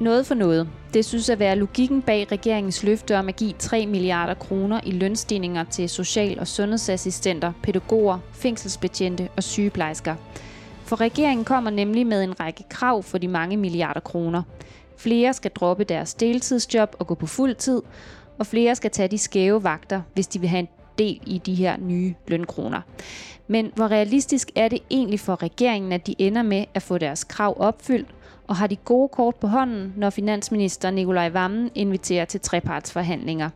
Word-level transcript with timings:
Noget 0.00 0.26
for 0.26 0.34
noget. 0.34 0.68
Det 0.94 1.04
synes 1.04 1.28
at 1.28 1.38
være 1.38 1.56
logikken 1.56 2.02
bag 2.02 2.32
regeringens 2.32 2.82
løfte 2.82 3.18
om 3.18 3.28
at 3.28 3.36
give 3.36 3.52
3 3.58 3.86
milliarder 3.86 4.34
kroner 4.34 4.80
i 4.86 4.90
lønstigninger 4.90 5.64
til 5.64 5.88
social- 5.88 6.40
og 6.40 6.46
sundhedsassistenter, 6.46 7.52
pædagoger, 7.62 8.18
fængselsbetjente 8.32 9.28
og 9.36 9.42
sygeplejersker. 9.42 10.14
For 10.84 11.00
regeringen 11.00 11.44
kommer 11.44 11.70
nemlig 11.70 12.06
med 12.06 12.24
en 12.24 12.40
række 12.40 12.64
krav 12.70 13.02
for 13.02 13.18
de 13.18 13.28
mange 13.28 13.56
milliarder 13.56 14.00
kroner. 14.00 14.42
Flere 14.96 15.34
skal 15.34 15.50
droppe 15.50 15.84
deres 15.84 16.14
deltidsjob 16.14 16.96
og 16.98 17.06
gå 17.06 17.14
på 17.14 17.26
fuld 17.26 17.54
tid, 17.54 17.82
og 18.38 18.46
flere 18.46 18.74
skal 18.74 18.90
tage 18.90 19.08
de 19.08 19.18
skæve 19.18 19.64
vagter, 19.64 20.02
hvis 20.14 20.26
de 20.26 20.40
vil 20.40 20.48
have 20.48 20.60
en 20.60 20.68
del 20.98 21.20
i 21.26 21.38
de 21.38 21.54
her 21.54 21.76
nye 21.76 22.14
lønkroner. 22.28 22.80
Men 23.48 23.72
hvor 23.74 23.88
realistisk 23.88 24.50
er 24.54 24.68
det 24.68 24.78
egentlig 24.90 25.20
for 25.20 25.42
regeringen, 25.42 25.92
at 25.92 26.06
de 26.06 26.14
ender 26.18 26.42
med 26.42 26.64
at 26.74 26.82
få 26.82 26.98
deres 26.98 27.24
krav 27.24 27.56
opfyldt, 27.58 28.08
og 28.48 28.56
har 28.56 28.66
de 28.66 28.76
gode 28.76 29.08
kort 29.08 29.36
på 29.36 29.46
hånden, 29.46 29.92
når 29.96 30.10
finansminister 30.10 30.90
Nikolaj 30.90 31.28
Vammen 31.28 31.70
inviterer 31.74 32.24
til 32.24 32.40
trepartsforhandlinger? 32.40 33.50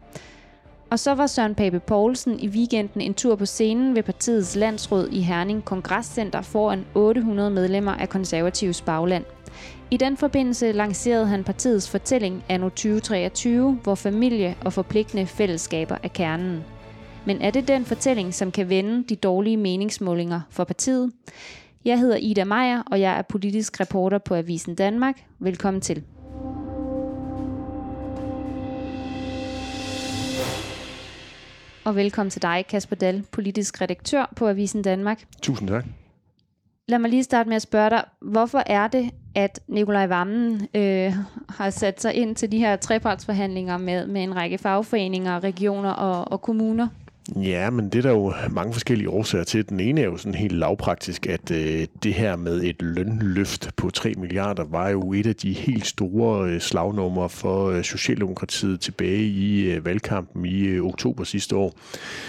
Og 0.90 0.98
så 0.98 1.14
var 1.14 1.26
Søren 1.26 1.54
Pape 1.54 1.80
Poulsen 1.80 2.40
i 2.40 2.48
weekenden 2.48 3.00
en 3.00 3.14
tur 3.14 3.36
på 3.36 3.46
scenen 3.46 3.94
ved 3.94 4.02
partiets 4.02 4.56
landsråd 4.56 5.08
i 5.08 5.20
Herning 5.20 5.64
Kongresscenter 5.64 6.42
foran 6.42 6.84
800 6.94 7.50
medlemmer 7.50 7.92
af 7.92 8.08
konservativs 8.08 8.80
bagland. 8.80 9.24
I 9.90 9.96
den 9.96 10.16
forbindelse 10.16 10.72
lancerede 10.72 11.26
han 11.26 11.44
partiets 11.44 11.90
fortælling 11.90 12.44
anno 12.48 12.68
2023, 12.68 13.78
hvor 13.82 13.94
familie 13.94 14.56
og 14.64 14.72
forpligtende 14.72 15.26
fællesskaber 15.26 15.96
er 16.02 16.08
kernen. 16.08 16.64
Men 17.26 17.42
er 17.42 17.50
det 17.50 17.68
den 17.68 17.84
fortælling, 17.84 18.34
som 18.34 18.50
kan 18.50 18.68
vende 18.68 19.04
de 19.08 19.16
dårlige 19.16 19.56
meningsmålinger 19.56 20.40
for 20.50 20.64
partiet? 20.64 21.12
Jeg 21.84 21.98
hedder 21.98 22.16
Ida 22.16 22.44
Meier, 22.44 22.82
og 22.86 23.00
jeg 23.00 23.18
er 23.18 23.22
politisk 23.22 23.80
reporter 23.80 24.18
på 24.18 24.34
Avisen 24.34 24.74
Danmark. 24.74 25.24
Velkommen 25.38 25.80
til. 25.80 26.04
Og 31.84 31.96
velkommen 31.96 32.30
til 32.30 32.42
dig, 32.42 32.64
Kasper 32.68 32.96
Dahl, 32.96 33.24
politisk 33.32 33.80
redaktør 33.80 34.32
på 34.36 34.48
Avisen 34.48 34.82
Danmark. 34.82 35.24
Tusind 35.42 35.68
tak. 35.68 35.84
Lad 36.88 36.98
mig 36.98 37.10
lige 37.10 37.24
starte 37.24 37.48
med 37.48 37.56
at 37.56 37.62
spørge 37.62 37.90
dig, 37.90 38.04
hvorfor 38.20 38.62
er 38.66 38.88
det, 38.88 39.10
at 39.34 39.60
Nikolaj 39.68 40.06
Vammen 40.06 40.68
øh, 40.74 41.12
har 41.48 41.70
sat 41.70 42.00
sig 42.00 42.14
ind 42.14 42.36
til 42.36 42.52
de 42.52 42.58
her 42.58 42.76
trepartsforhandlinger 42.76 43.78
med, 43.78 44.06
med 44.06 44.22
en 44.22 44.36
række 44.36 44.58
fagforeninger, 44.58 45.44
regioner 45.44 45.90
og, 45.90 46.32
og 46.32 46.42
kommuner? 46.42 46.88
Ja, 47.28 47.70
men 47.70 47.88
det 47.88 47.98
er 47.98 48.02
der 48.02 48.10
jo 48.10 48.32
mange 48.50 48.72
forskellige 48.72 49.10
årsager 49.10 49.44
til. 49.44 49.68
Den 49.68 49.80
ene 49.80 50.00
er 50.00 50.04
jo 50.04 50.16
sådan 50.16 50.34
helt 50.34 50.52
lavpraktisk, 50.52 51.26
at 51.26 51.50
øh, 51.50 51.86
det 52.02 52.14
her 52.14 52.36
med 52.36 52.62
et 52.62 52.82
lønløft 52.82 53.70
på 53.76 53.90
3 53.90 54.14
milliarder 54.16 54.64
var 54.64 54.88
jo 54.88 55.12
et 55.12 55.26
af 55.26 55.36
de 55.36 55.52
helt 55.52 55.86
store 55.86 56.50
øh, 56.50 56.60
slagnumre 56.60 57.28
for 57.28 57.70
øh, 57.70 57.84
Socialdemokratiet 57.84 58.80
tilbage 58.80 59.22
i 59.22 59.70
øh, 59.70 59.84
valgkampen 59.84 60.46
i 60.46 60.60
øh, 60.62 60.84
oktober 60.84 61.24
sidste 61.24 61.56
år. 61.56 61.78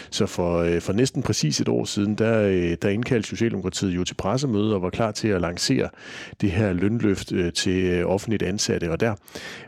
Så 0.09 0.25
for, 0.25 0.58
øh, 0.58 0.81
for 0.81 0.94
næsten 0.94 1.23
præcis 1.23 1.61
et 1.61 1.69
år 1.69 1.85
siden, 1.85 2.16
der, 2.16 2.41
øh, 2.41 2.78
der 2.81 2.89
indkaldte 2.89 3.30
Socialdemokratiet 3.30 3.95
jo 3.95 4.03
til 4.03 4.16
pressemøde 4.16 4.75
og 4.75 4.81
var 4.81 4.89
klar 4.89 5.11
til 5.11 5.28
at 5.28 5.41
lancere 5.41 5.89
det 6.41 6.52
her 6.52 6.73
lønløft 6.73 7.31
øh, 7.31 7.53
til 7.53 7.83
øh, 7.83 8.05
offentligt 8.05 8.44
ansatte. 8.44 8.91
Og 8.91 9.00
der 9.00 9.16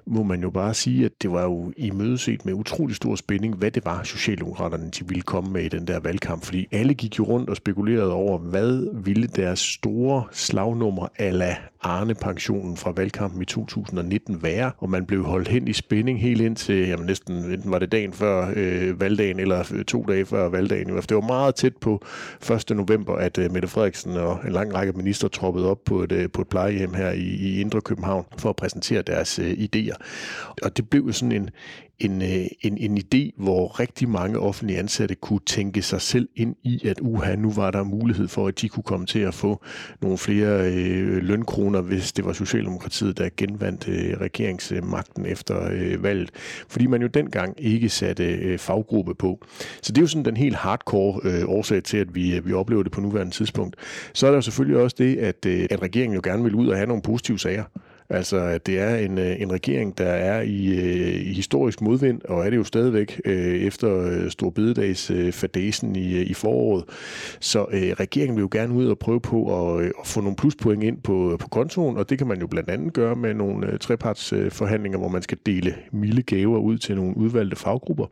må 0.06 0.24
man 0.24 0.42
jo 0.42 0.50
bare 0.50 0.74
sige, 0.74 1.06
at 1.06 1.12
det 1.22 1.32
var 1.32 1.44
jo 1.44 1.74
i 1.78 1.92
mødeset 1.92 2.46
med 2.46 2.54
utrolig 2.54 2.96
stor 2.96 3.16
spænding, 3.16 3.56
hvad 3.56 3.72
det 3.72 3.86
var 3.86 4.04
Socialdemokraterne 4.04 4.90
de 4.90 5.08
ville 5.08 5.15
komme 5.22 5.52
med 5.52 5.64
i 5.64 5.70
den 5.70 5.88
der 5.88 6.00
valgkamp, 6.00 6.46
fordi 6.46 6.68
alle 6.72 6.94
gik 6.94 7.20
jo 7.20 7.24
rundt 7.24 7.50
og 7.50 7.56
spekulerede 7.56 8.14
over, 8.14 8.38
hvad 8.38 9.04
ville 9.04 9.28
deres 9.28 9.60
store 9.60 10.24
slagnummer 10.32 11.08
ala 11.18 11.56
Arne-pensionen 11.86 12.78
fra 12.78 12.92
valgkampen 12.92 13.42
i 13.42 13.46
2019 13.46 14.44
være, 14.44 14.72
og 14.78 14.90
man 14.90 15.06
blev 15.06 15.24
holdt 15.24 15.48
hen 15.48 15.68
i 15.68 15.74
spænding 15.74 16.22
helt 16.22 16.42
ind 16.42 16.56
til, 16.56 16.88
jamen 16.88 17.06
næsten, 17.06 17.36
enten 17.36 17.72
var 17.72 17.80
det 17.80 17.92
dagen 17.92 18.14
før 18.14 18.54
øh, 18.56 19.00
valgdagen, 19.00 19.40
eller 19.40 19.74
øh, 19.74 19.86
to 19.86 20.06
dage 20.08 20.26
før 20.26 20.50
valgdagen. 20.50 20.88
Det 20.88 21.16
var 21.16 21.28
meget 21.28 21.56
tæt 21.56 21.78
på 21.78 22.06
1. 22.70 22.78
november, 22.78 23.16
at 23.16 23.38
øh, 23.38 23.52
Mette 23.52 23.68
Frederiksen 23.68 24.12
og 24.12 24.40
en 24.48 24.52
lang 24.52 24.74
række 24.74 24.94
minister 24.94 25.28
troppede 25.28 25.70
op 25.70 25.84
på 25.86 26.04
et, 26.04 26.12
øh, 26.12 26.30
på 26.30 26.42
et 26.42 26.48
plejehjem 26.48 26.94
her 26.94 27.12
i, 27.12 27.24
i 27.24 27.62
Indre 27.62 27.82
København 27.82 28.26
for 28.38 28.50
at 28.50 28.56
præsentere 28.56 29.02
deres 29.02 29.40
øh, 29.40 29.52
idéer. 29.52 29.96
Og 30.62 30.78
det 30.78 30.90
blev 30.90 31.04
jo 31.08 31.12
sådan 31.12 31.32
en, 31.32 31.50
en, 32.00 32.22
øh, 32.22 32.46
en, 32.62 32.78
en 32.78 32.98
idé, 32.98 33.44
hvor 33.44 33.80
rigtig 33.80 34.10
mange 34.10 34.40
offentlige 34.40 34.80
ansatte 34.80 35.16
kunne 35.16 35.40
tænke 35.46 35.82
sig 35.82 36.02
selv 36.02 36.30
ind 36.36 36.56
i, 36.64 36.88
at 36.88 37.00
uha, 37.02 37.36
nu 37.36 37.52
var 37.52 37.72
der 37.72 37.84
mulighed 37.84 38.28
for, 38.28 38.48
at 38.48 38.62
de 38.62 38.70
kunne 38.70 38.84
komme 38.84 39.06
til 39.06 39.20
at 39.20 39.34
få 39.34 39.64
nogle 40.02 40.18
flere 40.18 40.74
øh, 40.74 41.18
lønkroner, 41.18 41.82
hvis 41.82 42.14
det 42.14 42.26
var 42.26 42.34
Socialdemokratiet, 42.34 43.18
der 43.18 43.30
genvandt 43.38 43.88
øh, 43.88 44.18
regeringsmagten 44.22 45.26
efter 45.26 45.70
øh, 45.72 46.04
valget. 46.04 46.32
Fordi 46.70 46.88
man 46.88 47.02
jo 47.02 47.08
dengang 47.08 47.54
ikke 47.58 47.90
satte 47.90 48.24
øh, 48.24 48.60
faggruppe 48.60 49.16
på. 49.16 49.46
Så 49.82 49.92
det 49.92 49.98
er 49.98 50.02
jo 50.02 50.08
sådan 50.08 50.26
den 50.26 50.38
helt 50.38 50.56
hardcore 50.56 51.20
øh, 51.24 51.50
årsag 51.50 51.84
til, 51.84 51.98
at 51.98 52.16
vi, 52.16 52.36
øh, 52.36 52.48
vi 52.48 52.54
oplever 52.54 52.84
det 52.84 52.92
på 52.92 53.02
nuværende 53.02 53.34
tidspunkt. 53.34 53.76
Så 54.14 54.28
er 54.28 54.32
der 54.32 54.38
jo 54.38 54.42
selvfølgelig 54.42 54.82
også 54.82 54.96
det, 55.00 55.18
at, 55.18 55.46
øh, 55.46 55.68
at 55.70 55.82
regeringen 55.82 56.16
jo 56.16 56.22
gerne 56.24 56.44
vil 56.44 56.56
ud 56.56 56.68
og 56.68 56.76
have 56.76 56.88
nogle 56.88 57.02
positive 57.02 57.40
sager. 57.40 57.64
Altså, 58.10 58.38
at 58.38 58.66
det 58.66 58.80
er 58.80 58.96
en, 58.96 59.18
øh, 59.18 59.42
en 59.42 59.52
regering, 59.52 59.98
der 59.98 60.06
er 60.06 60.42
i, 60.42 60.68
øh, 60.68 61.28
i 61.28 61.34
historisk 61.34 61.82
modvind, 61.82 62.22
og 62.22 62.46
er 62.46 62.50
det 62.50 62.58
jo 62.58 62.64
stadigvæk 62.64 63.22
øh, 63.26 63.56
efter 63.56 63.98
øh, 64.06 64.32
øh, 65.12 65.34
fadesen 65.34 65.96
i, 65.96 66.16
øh, 66.16 66.26
i 66.28 66.34
foråret. 66.34 66.84
Så 67.40 67.66
øh, 67.72 67.82
regeringen 67.82 68.36
vil 68.36 68.42
jo 68.42 68.50
gerne 68.52 68.74
ud 68.74 68.88
og 68.88 69.00
prøve 69.00 69.22
på 69.22 69.70
at, 69.78 69.86
at 69.86 70.08
få 70.08 70.22
nogle 70.22 70.36
pluspoint 70.36 70.84
ind 70.84 71.02
på, 71.02 71.38
på 71.40 71.48
kontoen, 71.48 71.98
og 71.98 72.10
det 72.10 72.18
kan 72.18 72.28
man 72.28 72.40
jo 72.40 72.48
blandt 72.48 72.70
andet 72.70 72.94
gøre 72.94 73.16
med 73.16 73.34
nogle 73.34 73.78
trepartsforhandlinger, 73.78 74.98
hvor 74.98 75.10
man 75.10 75.22
skal 75.22 75.38
dele 75.46 75.76
milde 75.92 76.22
gaver 76.22 76.60
ud 76.60 76.78
til 76.78 76.96
nogle 76.96 77.18
udvalgte 77.18 77.56
faggrupper. 77.56 78.06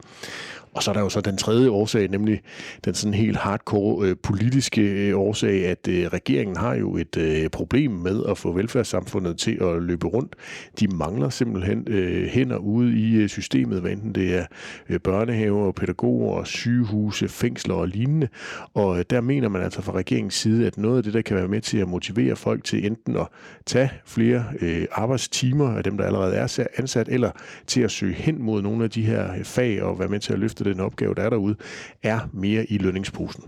Og 0.74 0.84
så 0.84 0.92
er 0.92 0.94
der 0.94 1.02
jo 1.02 1.10
så 1.10 1.22
den 1.22 1.38
tredje 1.38 1.70
årsag, 1.70 2.08
nemlig 2.08 2.42
den 2.86 2.94
sådan 2.94 3.14
helt 3.14 3.38
hardcore 3.38 4.08
øh, 4.08 4.16
politiske 4.24 4.82
øh, 4.82 5.20
årsag, 5.20 5.68
at 5.68 5.88
øh, 5.88 6.08
regeringen 6.08 6.58
har 6.58 6.76
jo 6.76 6.98
et 6.98 7.18
øh, 7.18 7.50
problem 7.50 7.92
med 7.92 8.24
at 8.30 8.38
få 8.38 8.52
velfærdssamfundet 8.52 9.38
til 9.38 9.58
at 9.62 9.82
løbe 9.82 10.08
rundt. 10.08 10.36
De 10.80 10.88
mangler 10.88 11.30
simpelthen 11.30 11.88
øh, 11.88 12.28
hænder 12.28 12.58
ude 12.58 13.00
i 13.00 13.16
øh, 13.16 13.30
systemet, 13.30 13.82
hvad 13.82 13.92
enten 13.92 14.16
det 14.16 14.38
er 14.38 14.46
øh, 14.90 15.00
børnehaver, 15.00 15.72
pædagoger, 15.72 16.44
sygehuse, 16.44 17.28
fængsler 17.28 17.76
og 17.76 17.88
lignende. 17.88 18.28
Og 18.74 19.00
øh, 19.00 19.06
der 19.10 19.22
mener 19.22 19.50
man 19.50 19.62
altså 19.62 19.82
fra 19.82 19.92
regeringens 19.92 20.34
side, 20.34 20.68
at 20.68 20.78
noget 20.78 20.98
af 20.98 21.04
det, 21.04 21.14
der 21.14 21.22
kan 21.22 21.38
være 21.38 21.48
med 21.48 21.62
til 21.62 21.78
at 21.78 21.88
motivere 21.88 22.36
folk 22.36 22.64
til 22.64 22.86
enten 22.86 23.18
at 23.18 23.28
tage 23.66 23.92
flere 24.06 24.46
øh, 24.62 24.86
arbejdstimer 24.92 25.70
af 25.70 25.84
dem, 25.84 25.98
der 25.98 26.06
allerede 26.06 26.36
er 26.36 26.68
ansat, 26.78 27.08
eller 27.10 27.32
til 27.68 27.82
at 27.82 27.92
søge 27.92 28.14
hen 28.14 28.42
mod 28.42 28.62
nogle 28.62 28.84
af 28.84 28.90
de 28.90 29.02
her 29.02 29.34
øh, 29.34 29.44
fag 29.44 29.84
og 29.84 30.00
være 30.00 30.08
med 30.08 30.20
til 30.20 30.34
at 30.34 30.40
løfte 30.40 30.63
den 30.64 30.80
opgave, 30.80 31.16
der 31.16 31.22
er 31.22 31.30
derude, 31.30 31.56
er 32.04 32.20
mere 32.34 32.66
i 32.66 32.78
lønningsposen. 32.78 33.44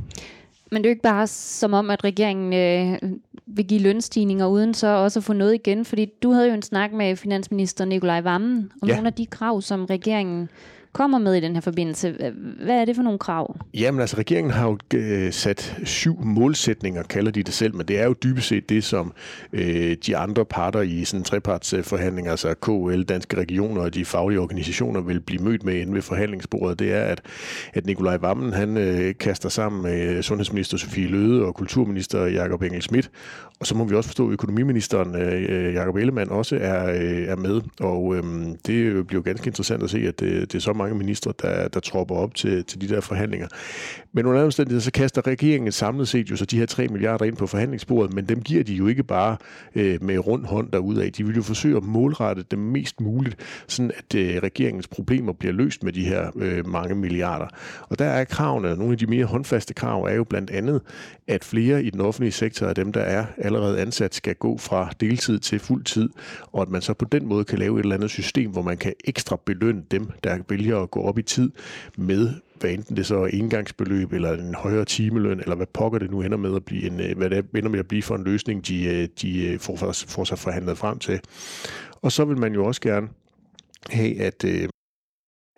Men 0.71 0.83
det 0.83 0.85
er 0.85 0.89
jo 0.89 0.93
ikke 0.95 1.01
bare 1.01 1.27
som 1.27 1.73
om, 1.73 1.89
at 1.89 2.03
regeringen 2.03 2.53
øh, 2.53 3.11
vil 3.45 3.67
give 3.67 3.81
lønstigninger 3.81 4.47
uden 4.47 4.73
så 4.73 4.87
også 4.87 5.19
at 5.19 5.23
få 5.23 5.33
noget 5.33 5.53
igen, 5.53 5.85
fordi 5.85 6.05
du 6.23 6.31
havde 6.31 6.47
jo 6.47 6.53
en 6.53 6.61
snak 6.61 6.93
med 6.93 7.15
finansminister 7.15 7.85
Nikolaj 7.85 8.21
Vammen 8.21 8.71
om 8.81 8.87
ja. 8.87 8.95
nogle 8.95 9.07
af 9.07 9.13
de 9.13 9.25
krav, 9.25 9.61
som 9.61 9.85
regeringen 9.85 10.49
kommer 10.95 11.19
med 11.19 11.33
i 11.35 11.39
den 11.39 11.53
her 11.53 11.61
forbindelse. 11.61 12.33
Hvad 12.63 12.81
er 12.81 12.85
det 12.85 12.95
for 12.95 13.03
nogle 13.03 13.19
krav? 13.19 13.57
Jamen 13.73 14.01
altså, 14.01 14.17
regeringen 14.17 14.51
har 14.51 14.67
jo 14.67 14.77
øh, 14.93 15.33
sat 15.33 15.77
syv 15.83 16.19
målsætninger, 16.23 17.03
kalder 17.03 17.31
de 17.31 17.43
det 17.43 17.53
selv, 17.53 17.75
men 17.75 17.87
det 17.87 17.99
er 17.99 18.05
jo 18.05 18.15
dybest 18.23 18.47
set 18.47 18.69
det, 18.69 18.83
som 18.83 19.13
øh, 19.53 19.97
de 20.05 20.17
andre 20.17 20.45
parter 20.45 20.81
i 20.81 21.05
sådan 21.05 21.23
trepartsforhandlinger, 21.23 22.31
altså 22.31 22.53
KL, 22.53 23.03
Danske 23.03 23.37
Regioner 23.37 23.81
og 23.81 23.93
de 23.93 24.05
faglige 24.05 24.39
organisationer 24.39 25.01
vil 25.01 25.19
blive 25.19 25.43
mødt 25.43 25.63
med 25.63 25.75
inde 25.75 25.93
ved 25.93 26.01
forhandlingsbordet. 26.01 26.79
Det 26.79 26.93
er, 26.93 27.01
at, 27.01 27.21
at 27.73 27.85
Nikolaj 27.85 28.17
Vammen, 28.17 28.53
han 28.53 28.77
øh, 28.77 29.13
kaster 29.19 29.49
sammen 29.49 29.83
med 29.83 30.23
sundhedsminister 30.23 30.77
Sofie 30.77 31.07
Løde 31.07 31.45
og 31.45 31.55
kulturminister 31.55 32.25
Jakob 32.25 32.61
Engel 32.61 32.81
Schmidt, 32.81 33.11
og 33.59 33.67
så 33.67 33.75
må 33.75 33.85
vi 33.85 33.95
også 33.95 34.09
forstå, 34.09 34.27
at 34.27 34.33
økonomiministeren 34.33 35.15
øh, 35.15 35.45
øh 35.49 35.73
Jakob 35.73 35.95
Ellemann 35.95 36.31
også 36.31 36.57
er, 36.61 36.89
øh, 36.89 37.27
er 37.27 37.35
med, 37.35 37.61
og 37.79 38.15
øh, 38.15 38.23
det 38.65 39.07
bliver 39.07 39.19
jo 39.19 39.21
ganske 39.25 39.47
interessant 39.47 39.83
at 39.83 39.89
se, 39.89 39.97
at 39.97 40.19
det, 40.19 40.51
det 40.51 40.55
er 40.55 40.61
så 40.61 40.73
mange 40.73 40.95
ministre, 40.95 41.33
der, 41.41 41.67
der 41.67 41.79
tropper 41.79 42.15
op 42.15 42.35
til, 42.35 42.63
til 42.63 42.81
de 42.81 42.87
der 42.87 43.01
forhandlinger. 43.01 43.47
Men 44.13 44.25
under 44.25 44.43
omstændigheder, 44.43 44.81
så 44.81 44.91
kaster 44.91 45.27
regeringen 45.27 45.71
samlet 45.71 46.07
set 46.07 46.31
jo 46.31 46.35
så 46.35 46.45
de 46.45 46.57
her 46.57 46.65
3 46.65 46.87
milliarder 46.87 47.25
ind 47.25 47.35
på 47.35 47.47
forhandlingsbordet, 47.47 48.13
men 48.13 48.25
dem 48.25 48.41
giver 48.41 48.63
de 48.63 48.73
jo 48.73 48.87
ikke 48.87 49.03
bare 49.03 49.37
øh, 49.75 50.03
med 50.03 50.17
rund 50.17 50.45
hånd 50.45 50.71
derudad. 50.71 51.11
De 51.11 51.25
vil 51.25 51.35
jo 51.35 51.41
forsøge 51.41 51.77
at 51.77 51.83
målrette 51.83 52.43
dem 52.51 52.59
mest 52.59 53.01
muligt, 53.01 53.35
sådan 53.67 53.91
at 53.97 54.15
øh, 54.15 54.43
regeringens 54.43 54.87
problemer 54.87 55.33
bliver 55.33 55.53
løst 55.53 55.83
med 55.83 55.93
de 55.93 56.03
her 56.03 56.31
øh, 56.35 56.67
mange 56.67 56.95
milliarder. 56.95 57.47
Og 57.89 57.99
der 57.99 58.05
er 58.05 58.23
kravene, 58.23 58.75
nogle 58.75 58.91
af 58.91 58.97
de 58.97 59.07
mere 59.07 59.25
håndfaste 59.25 59.73
krav 59.73 60.03
er 60.03 60.13
jo 60.13 60.23
blandt 60.23 60.51
andet, 60.51 60.81
at 61.27 61.43
flere 61.43 61.83
i 61.83 61.89
den 61.89 62.01
offentlige 62.01 62.31
sektor 62.31 62.67
af 62.67 62.75
dem, 62.75 62.91
der 62.91 63.01
er 63.01 63.25
allerede 63.45 63.81
ansat, 63.81 64.15
skal 64.15 64.35
gå 64.35 64.57
fra 64.57 64.91
deltid 64.99 65.39
til 65.39 65.59
fuld 65.59 65.83
tid, 65.83 66.09
og 66.41 66.61
at 66.61 66.69
man 66.69 66.81
så 66.81 66.93
på 66.93 67.05
den 67.05 67.27
måde 67.27 67.45
kan 67.45 67.59
lave 67.59 67.79
et 67.79 67.83
eller 67.83 67.95
andet 67.95 68.09
system, 68.09 68.51
hvor 68.51 68.61
man 68.61 68.77
kan 68.77 68.93
ekstra 69.03 69.37
belønne 69.45 69.83
dem, 69.91 70.09
der 70.23 70.37
vælger 70.49 70.79
at 70.79 70.91
gå 70.91 71.01
op 71.01 71.17
i 71.17 71.21
tid 71.21 71.51
med 71.97 72.33
hvad 72.59 72.71
enten 72.71 72.97
det 72.97 73.05
så 73.05 73.15
er 73.15 73.27
engangsbeløb 73.27 74.13
eller 74.13 74.33
en 74.33 74.55
højere 74.55 74.85
timeløn, 74.85 75.39
eller 75.39 75.55
hvad 75.55 75.67
pokker 75.73 75.99
det 75.99 76.11
nu 76.11 76.21
ender 76.21 76.37
med 76.37 76.55
at 76.55 76.65
blive 76.65 76.83
en, 76.83 76.99
øh, 76.99 77.17
hvad 77.17 77.29
det 77.29 77.45
ender 77.55 77.69
med 77.69 77.79
at 77.79 77.87
blive 77.87 78.03
for 78.03 78.15
en 78.15 78.23
løsning, 78.23 78.67
de, 78.67 78.85
øh, 78.85 79.07
de 79.21 79.45
øh, 79.47 79.59
får, 79.59 79.75
får 80.07 80.23
sig 80.23 80.39
forhandlet 80.39 80.77
frem 80.77 80.99
til. 80.99 81.19
Og 82.01 82.11
så 82.11 82.25
vil 82.25 82.37
man 82.37 82.53
jo 82.53 82.65
også 82.65 82.81
gerne 82.81 83.07
have, 83.89 84.21
at 84.21 84.45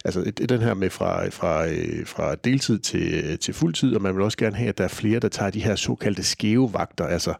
Altså 0.05 0.31
den 0.49 0.61
her 0.61 0.73
med 0.73 0.89
fra, 0.89 1.29
fra, 1.29 1.67
øh, 1.67 2.05
fra 2.05 2.35
deltid 2.35 2.79
til, 2.79 3.13
øh, 3.13 3.39
til 3.39 3.53
fuldtid, 3.53 3.95
og 3.95 4.01
man 4.01 4.15
vil 4.15 4.23
også 4.23 4.37
gerne 4.37 4.55
have, 4.55 4.69
at 4.69 4.77
der 4.77 4.83
er 4.83 4.87
flere, 4.87 5.19
der 5.19 5.27
tager 5.29 5.51
de 5.51 5.59
her 5.59 5.75
såkaldte 5.75 6.23
skæve 6.23 6.73
vagter, 6.73 7.05
altså 7.05 7.33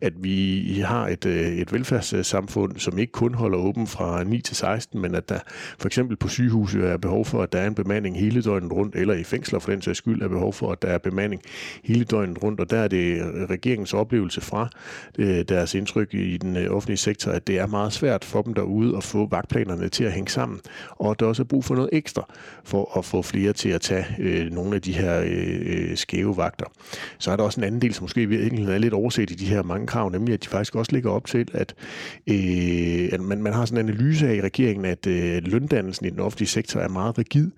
at 0.00 0.12
vi 0.16 0.82
har 0.86 1.08
et, 1.08 1.26
øh, 1.26 1.46
et 1.46 1.72
velfærdssamfund, 1.72 2.78
som 2.78 2.98
ikke 2.98 3.12
kun 3.12 3.34
holder 3.34 3.58
åben 3.58 3.86
fra 3.86 4.24
9 4.24 4.40
til 4.40 4.56
16, 4.56 5.00
men 5.00 5.14
at 5.14 5.28
der 5.28 5.38
for 5.78 5.86
eksempel 5.86 6.16
på 6.16 6.28
sygehuset 6.28 6.84
er 6.84 6.96
behov 6.96 7.24
for, 7.24 7.42
at 7.42 7.52
der 7.52 7.58
er 7.58 7.66
en 7.66 7.74
bemanding 7.74 8.18
hele 8.18 8.42
døgnet 8.42 8.72
rundt, 8.72 8.96
eller 8.96 9.14
i 9.14 9.24
fængsler 9.24 9.58
for 9.58 9.70
den 9.70 9.82
sags 9.82 9.98
skyld 9.98 10.22
er 10.22 10.28
behov 10.28 10.52
for, 10.52 10.72
at 10.72 10.82
der 10.82 10.88
er 10.88 10.98
bemanding 10.98 11.42
hele 11.84 12.04
døgnet 12.04 12.42
rundt, 12.42 12.60
og 12.60 12.70
der 12.70 12.78
er 12.78 12.88
det 12.88 13.22
regeringens 13.50 13.94
oplevelse 13.94 14.40
fra 14.40 14.68
deres 15.48 15.74
indtryk 15.74 16.14
i 16.14 16.36
den 16.36 16.56
offentlige 16.68 16.96
sektor, 16.96 17.32
at 17.32 17.46
det 17.46 17.58
er 17.58 17.66
meget 17.66 17.92
svært 17.92 18.24
for 18.24 18.42
dem 18.42 18.54
derude 18.54 18.96
at 18.96 19.04
få 19.04 19.28
vagtplanerne 19.30 19.88
til 19.88 20.04
at 20.04 20.12
hænge 20.12 20.30
sammen, 20.30 20.60
og 20.90 21.10
at 21.10 21.20
der 21.20 21.26
også 21.26 21.42
er 21.42 21.46
brug 21.46 21.64
for 21.64 21.74
noget 21.74 21.90
ekstra 21.92 22.13
for 22.64 22.98
at 22.98 23.04
få 23.04 23.22
flere 23.22 23.52
til 23.52 23.68
at 23.68 23.80
tage 23.80 24.06
øh, 24.18 24.52
nogle 24.52 24.74
af 24.74 24.82
de 24.82 24.92
her 24.92 25.20
øh, 25.20 25.60
øh, 25.66 25.96
skæve 25.96 26.36
vagter. 26.36 26.66
Så 27.18 27.30
er 27.30 27.36
der 27.36 27.44
også 27.44 27.60
en 27.60 27.64
anden 27.64 27.82
del, 27.82 27.94
som 27.94 28.04
måske 28.04 28.28
virkelig 28.28 28.68
er 28.68 28.78
lidt 28.78 28.94
overset 28.94 29.30
i 29.30 29.34
de 29.34 29.46
her 29.46 29.62
mange 29.62 29.86
krav, 29.86 30.10
nemlig 30.10 30.34
at 30.34 30.44
de 30.44 30.48
faktisk 30.48 30.74
også 30.74 30.92
ligger 30.92 31.10
op 31.10 31.26
til, 31.26 31.48
at, 31.52 31.74
øh, 32.26 33.08
at 33.12 33.20
man, 33.20 33.42
man 33.42 33.52
har 33.52 33.64
sådan 33.64 33.84
en 33.84 33.88
analyse 33.88 34.28
af 34.28 34.34
i 34.34 34.40
regeringen, 34.40 34.84
at 34.84 35.06
øh, 35.06 35.42
løndannelsen 35.44 36.06
i 36.06 36.10
den 36.10 36.20
offentlige 36.20 36.48
sektor 36.48 36.80
er 36.80 36.88
meget 36.88 37.18
rigid, 37.18 37.50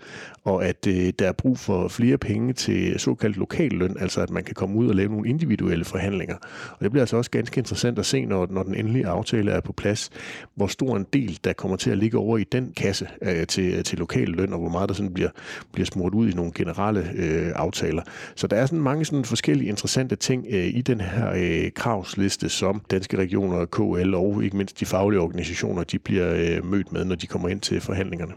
og 0.44 0.64
at 0.64 0.86
øh, 0.86 1.12
der 1.18 1.28
er 1.28 1.32
brug 1.32 1.58
for 1.58 1.88
flere 1.88 2.18
penge 2.18 2.52
til 2.52 3.00
såkaldt 3.00 3.36
lokal 3.36 3.70
løn, 3.70 3.96
altså 4.00 4.20
at 4.20 4.30
man 4.30 4.44
kan 4.44 4.54
komme 4.54 4.76
ud 4.76 4.88
og 4.88 4.94
lave 4.94 5.08
nogle 5.08 5.28
individuelle 5.28 5.84
forhandlinger. 5.84 6.36
Og 6.70 6.78
det 6.80 6.90
bliver 6.90 7.02
altså 7.02 7.16
også 7.16 7.30
ganske 7.30 7.58
interessant 7.58 7.98
at 7.98 8.06
se, 8.06 8.24
når, 8.24 8.46
når 8.50 8.62
den 8.62 8.74
endelige 8.74 9.06
aftale 9.06 9.50
er 9.50 9.60
på 9.60 9.72
plads, 9.72 10.10
hvor 10.54 10.66
stor 10.66 10.96
en 10.96 11.06
del, 11.12 11.38
der 11.44 11.52
kommer 11.52 11.76
til 11.76 11.90
at 11.90 11.98
ligge 11.98 12.18
over 12.18 12.38
i 12.38 12.44
den 12.44 12.72
kasse 12.76 13.08
øh, 13.22 13.46
til, 13.46 13.84
til 13.84 13.98
lokal 13.98 14.28
løn, 14.36 14.52
og 14.52 14.58
hvor 14.58 14.68
meget 14.68 14.88
der 14.88 14.94
sådan 14.94 15.14
bliver, 15.14 15.30
bliver 15.72 15.86
smurt 15.86 16.14
ud 16.14 16.28
i 16.28 16.34
nogle 16.34 16.52
generelle 16.54 17.10
øh, 17.14 17.52
aftaler. 17.54 18.02
Så 18.36 18.46
der 18.46 18.56
er 18.56 18.66
sådan 18.66 18.80
mange 18.80 19.04
sådan 19.04 19.24
forskellige 19.24 19.68
interessante 19.68 20.16
ting 20.16 20.46
øh, 20.50 20.66
i 20.66 20.80
den 20.80 21.00
her 21.00 21.32
øh, 21.36 21.70
kravsliste, 21.74 22.48
som 22.48 22.82
danske 22.90 23.16
regioner, 23.16 23.64
KL 23.64 24.14
og 24.14 24.44
ikke 24.44 24.56
mindst 24.56 24.80
de 24.80 24.86
faglige 24.86 25.20
organisationer, 25.20 25.84
de 25.84 25.98
bliver 25.98 26.34
øh, 26.34 26.64
mødt 26.64 26.92
med, 26.92 27.04
når 27.04 27.14
de 27.14 27.26
kommer 27.26 27.48
ind 27.48 27.60
til 27.60 27.80
forhandlingerne. 27.80 28.32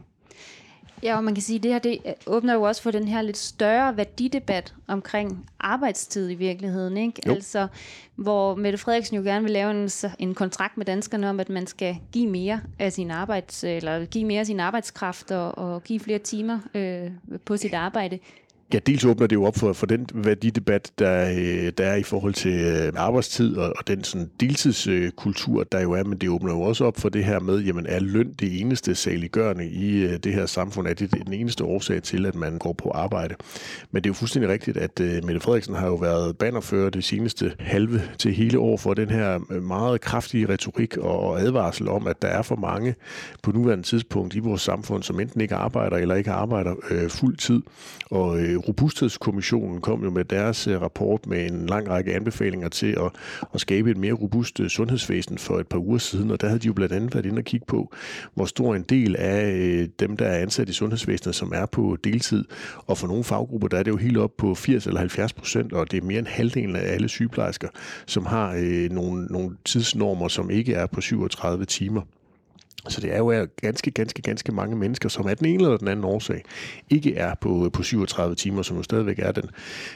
Ja, 1.03 1.17
og 1.17 1.23
man 1.23 1.35
kan 1.35 1.43
sige, 1.43 1.57
at 1.57 1.63
det 1.63 1.71
her 1.71 1.79
det 1.79 1.99
åbner 2.27 2.53
jo 2.53 2.61
også 2.61 2.81
for 2.81 2.91
den 2.91 3.07
her 3.07 3.21
lidt 3.21 3.37
større 3.37 3.97
værdidebat 3.97 4.73
omkring 4.87 5.49
arbejdstid 5.59 6.29
i 6.29 6.35
virkeligheden. 6.35 6.97
Ikke? 6.97 7.21
Altså, 7.25 7.67
hvor 8.15 8.55
Mette 8.55 8.77
Frederiksen 8.77 9.17
jo 9.17 9.23
gerne 9.23 9.43
vil 9.43 9.51
lave 9.51 9.71
en, 9.71 9.89
en 10.19 10.35
kontrakt 10.35 10.77
med 10.77 10.85
danskerne 10.85 11.29
om, 11.29 11.39
at 11.39 11.49
man 11.49 11.67
skal 11.67 11.97
give 12.11 12.27
mere 12.27 12.61
af 12.79 12.93
sin 12.93 13.11
arbejds, 13.11 13.63
eller 13.63 14.05
give 14.05 14.25
mere 14.25 14.39
af 14.39 14.45
sin 14.45 14.59
arbejdskraft 14.59 15.31
og, 15.31 15.57
og 15.57 15.83
give 15.83 15.99
flere 15.99 16.19
timer 16.19 16.59
øh, 16.73 17.11
på 17.45 17.57
sit 17.57 17.73
arbejde. 17.73 18.19
Ja, 18.73 18.79
dels 18.79 19.05
åbner 19.05 19.27
det 19.27 19.35
jo 19.35 19.43
op 19.45 19.55
for, 19.57 19.73
for 19.73 19.85
den 19.85 20.07
værdidebat, 20.13 20.91
der, 20.99 21.29
øh, 21.29 21.71
der 21.77 21.85
er 21.85 21.95
i 21.95 22.03
forhold 22.03 22.33
til 22.33 22.59
øh, 22.59 22.93
arbejdstid 22.95 23.57
og, 23.57 23.73
og 23.77 23.87
den 23.87 24.03
sådan 24.03 24.29
deltidskultur, 24.39 25.63
der 25.63 25.81
jo 25.81 25.91
er, 25.91 26.03
men 26.03 26.17
det 26.17 26.29
åbner 26.29 26.53
jo 26.53 26.61
også 26.61 26.85
op 26.85 26.97
for 26.97 27.09
det 27.09 27.25
her 27.25 27.39
med, 27.39 27.59
jamen 27.59 27.85
er 27.89 27.99
løn 27.99 28.33
det 28.39 28.61
eneste 28.61 28.95
saliggørende 28.95 29.69
i 29.69 30.03
øh, 30.03 30.17
det 30.17 30.33
her 30.33 30.45
samfund? 30.45 30.87
Er 30.87 30.93
det 30.93 31.11
den 31.11 31.33
eneste 31.33 31.63
årsag 31.63 32.03
til, 32.03 32.25
at 32.25 32.35
man 32.35 32.57
går 32.57 32.73
på 32.73 32.91
arbejde? 32.91 33.35
Men 33.91 34.03
det 34.03 34.09
er 34.09 34.09
jo 34.09 34.13
fuldstændig 34.13 34.51
rigtigt, 34.51 34.77
at 34.77 34.99
øh, 34.99 35.25
Mette 35.25 35.39
Frederiksen 35.39 35.75
har 35.75 35.87
jo 35.87 35.95
været 35.95 36.37
bannerfører 36.37 36.89
det 36.89 37.03
seneste 37.03 37.53
halve 37.59 38.01
til 38.17 38.33
hele 38.33 38.59
år 38.59 38.77
for 38.77 38.93
den 38.93 39.09
her 39.09 39.39
øh, 39.51 39.63
meget 39.63 40.01
kraftige 40.01 40.49
retorik 40.49 40.97
og 40.97 41.41
advarsel 41.41 41.87
om, 41.87 42.07
at 42.07 42.21
der 42.21 42.27
er 42.27 42.41
for 42.41 42.55
mange 42.55 42.95
på 43.43 43.51
nuværende 43.51 43.83
tidspunkt 43.83 44.35
i 44.35 44.39
vores 44.39 44.61
samfund, 44.61 45.03
som 45.03 45.19
enten 45.19 45.41
ikke 45.41 45.55
arbejder 45.55 45.97
eller 45.97 46.15
ikke 46.15 46.31
arbejder 46.31 46.75
øh, 46.91 47.09
fuld 47.09 47.37
tid. 47.37 47.61
Og 48.11 48.39
øh, 48.39 48.58
Robusthedskommissionen 48.67 49.81
kom 49.81 50.03
jo 50.03 50.09
med 50.09 50.25
deres 50.25 50.67
øh, 50.67 50.81
rapport 50.81 51.27
med 51.27 51.51
en 51.51 51.65
lang 51.65 51.89
række 51.89 52.13
anbefalinger 52.13 52.69
til 52.69 52.87
at, 52.87 53.11
at 53.53 53.61
skabe 53.61 53.91
et 53.91 53.97
mere 53.97 54.13
robust 54.13 54.59
øh, 54.59 54.69
sundhedsvæsen 54.69 55.37
for 55.37 55.59
et 55.59 55.67
par 55.67 55.79
uger 55.79 55.97
siden, 55.97 56.31
og 56.31 56.41
der 56.41 56.47
havde 56.47 56.59
de 56.59 56.67
jo 56.67 56.73
blandt 56.73 56.93
andet 56.93 57.13
været 57.13 57.25
inde 57.25 57.39
og 57.39 57.43
kigge 57.43 57.65
på, 57.65 57.93
hvor 58.33 58.45
stor 58.45 58.75
en 58.75 58.83
del 58.83 59.15
af 59.15 59.51
øh, 59.51 59.87
dem, 59.99 60.17
der 60.17 60.25
er 60.25 60.37
ansat 60.37 60.69
i 60.69 60.73
sundhedsvæsenet, 60.73 61.35
som 61.35 61.51
er 61.55 61.65
på 61.65 61.97
deltid, 62.03 62.45
og 62.87 62.97
for 62.97 63.07
nogle 63.07 63.23
faggrupper, 63.23 63.67
der 63.67 63.77
er 63.77 63.83
det 63.83 63.91
jo 63.91 63.97
helt 63.97 64.17
op 64.17 64.31
på 64.37 64.55
80 64.55 64.87
eller 64.87 64.99
70 64.99 65.33
procent, 65.33 65.73
og 65.73 65.91
det 65.91 65.97
er 65.97 66.05
mere 66.05 66.19
end 66.19 66.27
halvdelen 66.27 66.75
af 66.75 66.93
alle 66.93 67.09
sygeplejersker, 67.09 67.67
som 68.05 68.25
har 68.25 68.55
øh, 68.57 68.89
nogle, 68.91 69.25
nogle 69.25 69.57
tidsnormer, 69.65 70.27
som 70.27 70.49
ikke 70.49 70.73
er 70.73 70.85
på 70.85 71.01
37 71.01 71.65
timer. 71.65 72.01
Så 72.87 73.01
det 73.01 73.13
er 73.13 73.17
jo 73.17 73.47
ganske, 73.61 73.91
ganske, 73.91 74.21
ganske 74.21 74.51
mange 74.51 74.75
mennesker, 74.75 75.09
som 75.09 75.27
af 75.27 75.37
den 75.37 75.47
ene 75.47 75.63
eller 75.63 75.77
den 75.77 75.87
anden 75.87 76.05
årsag 76.05 76.43
ikke 76.89 77.15
er 77.15 77.35
på, 77.41 77.69
på 77.73 77.83
37 77.83 78.35
timer, 78.35 78.61
som 78.61 78.77
jo 78.77 78.83
stadigvæk 78.83 79.19
er 79.19 79.31
den, 79.31 79.49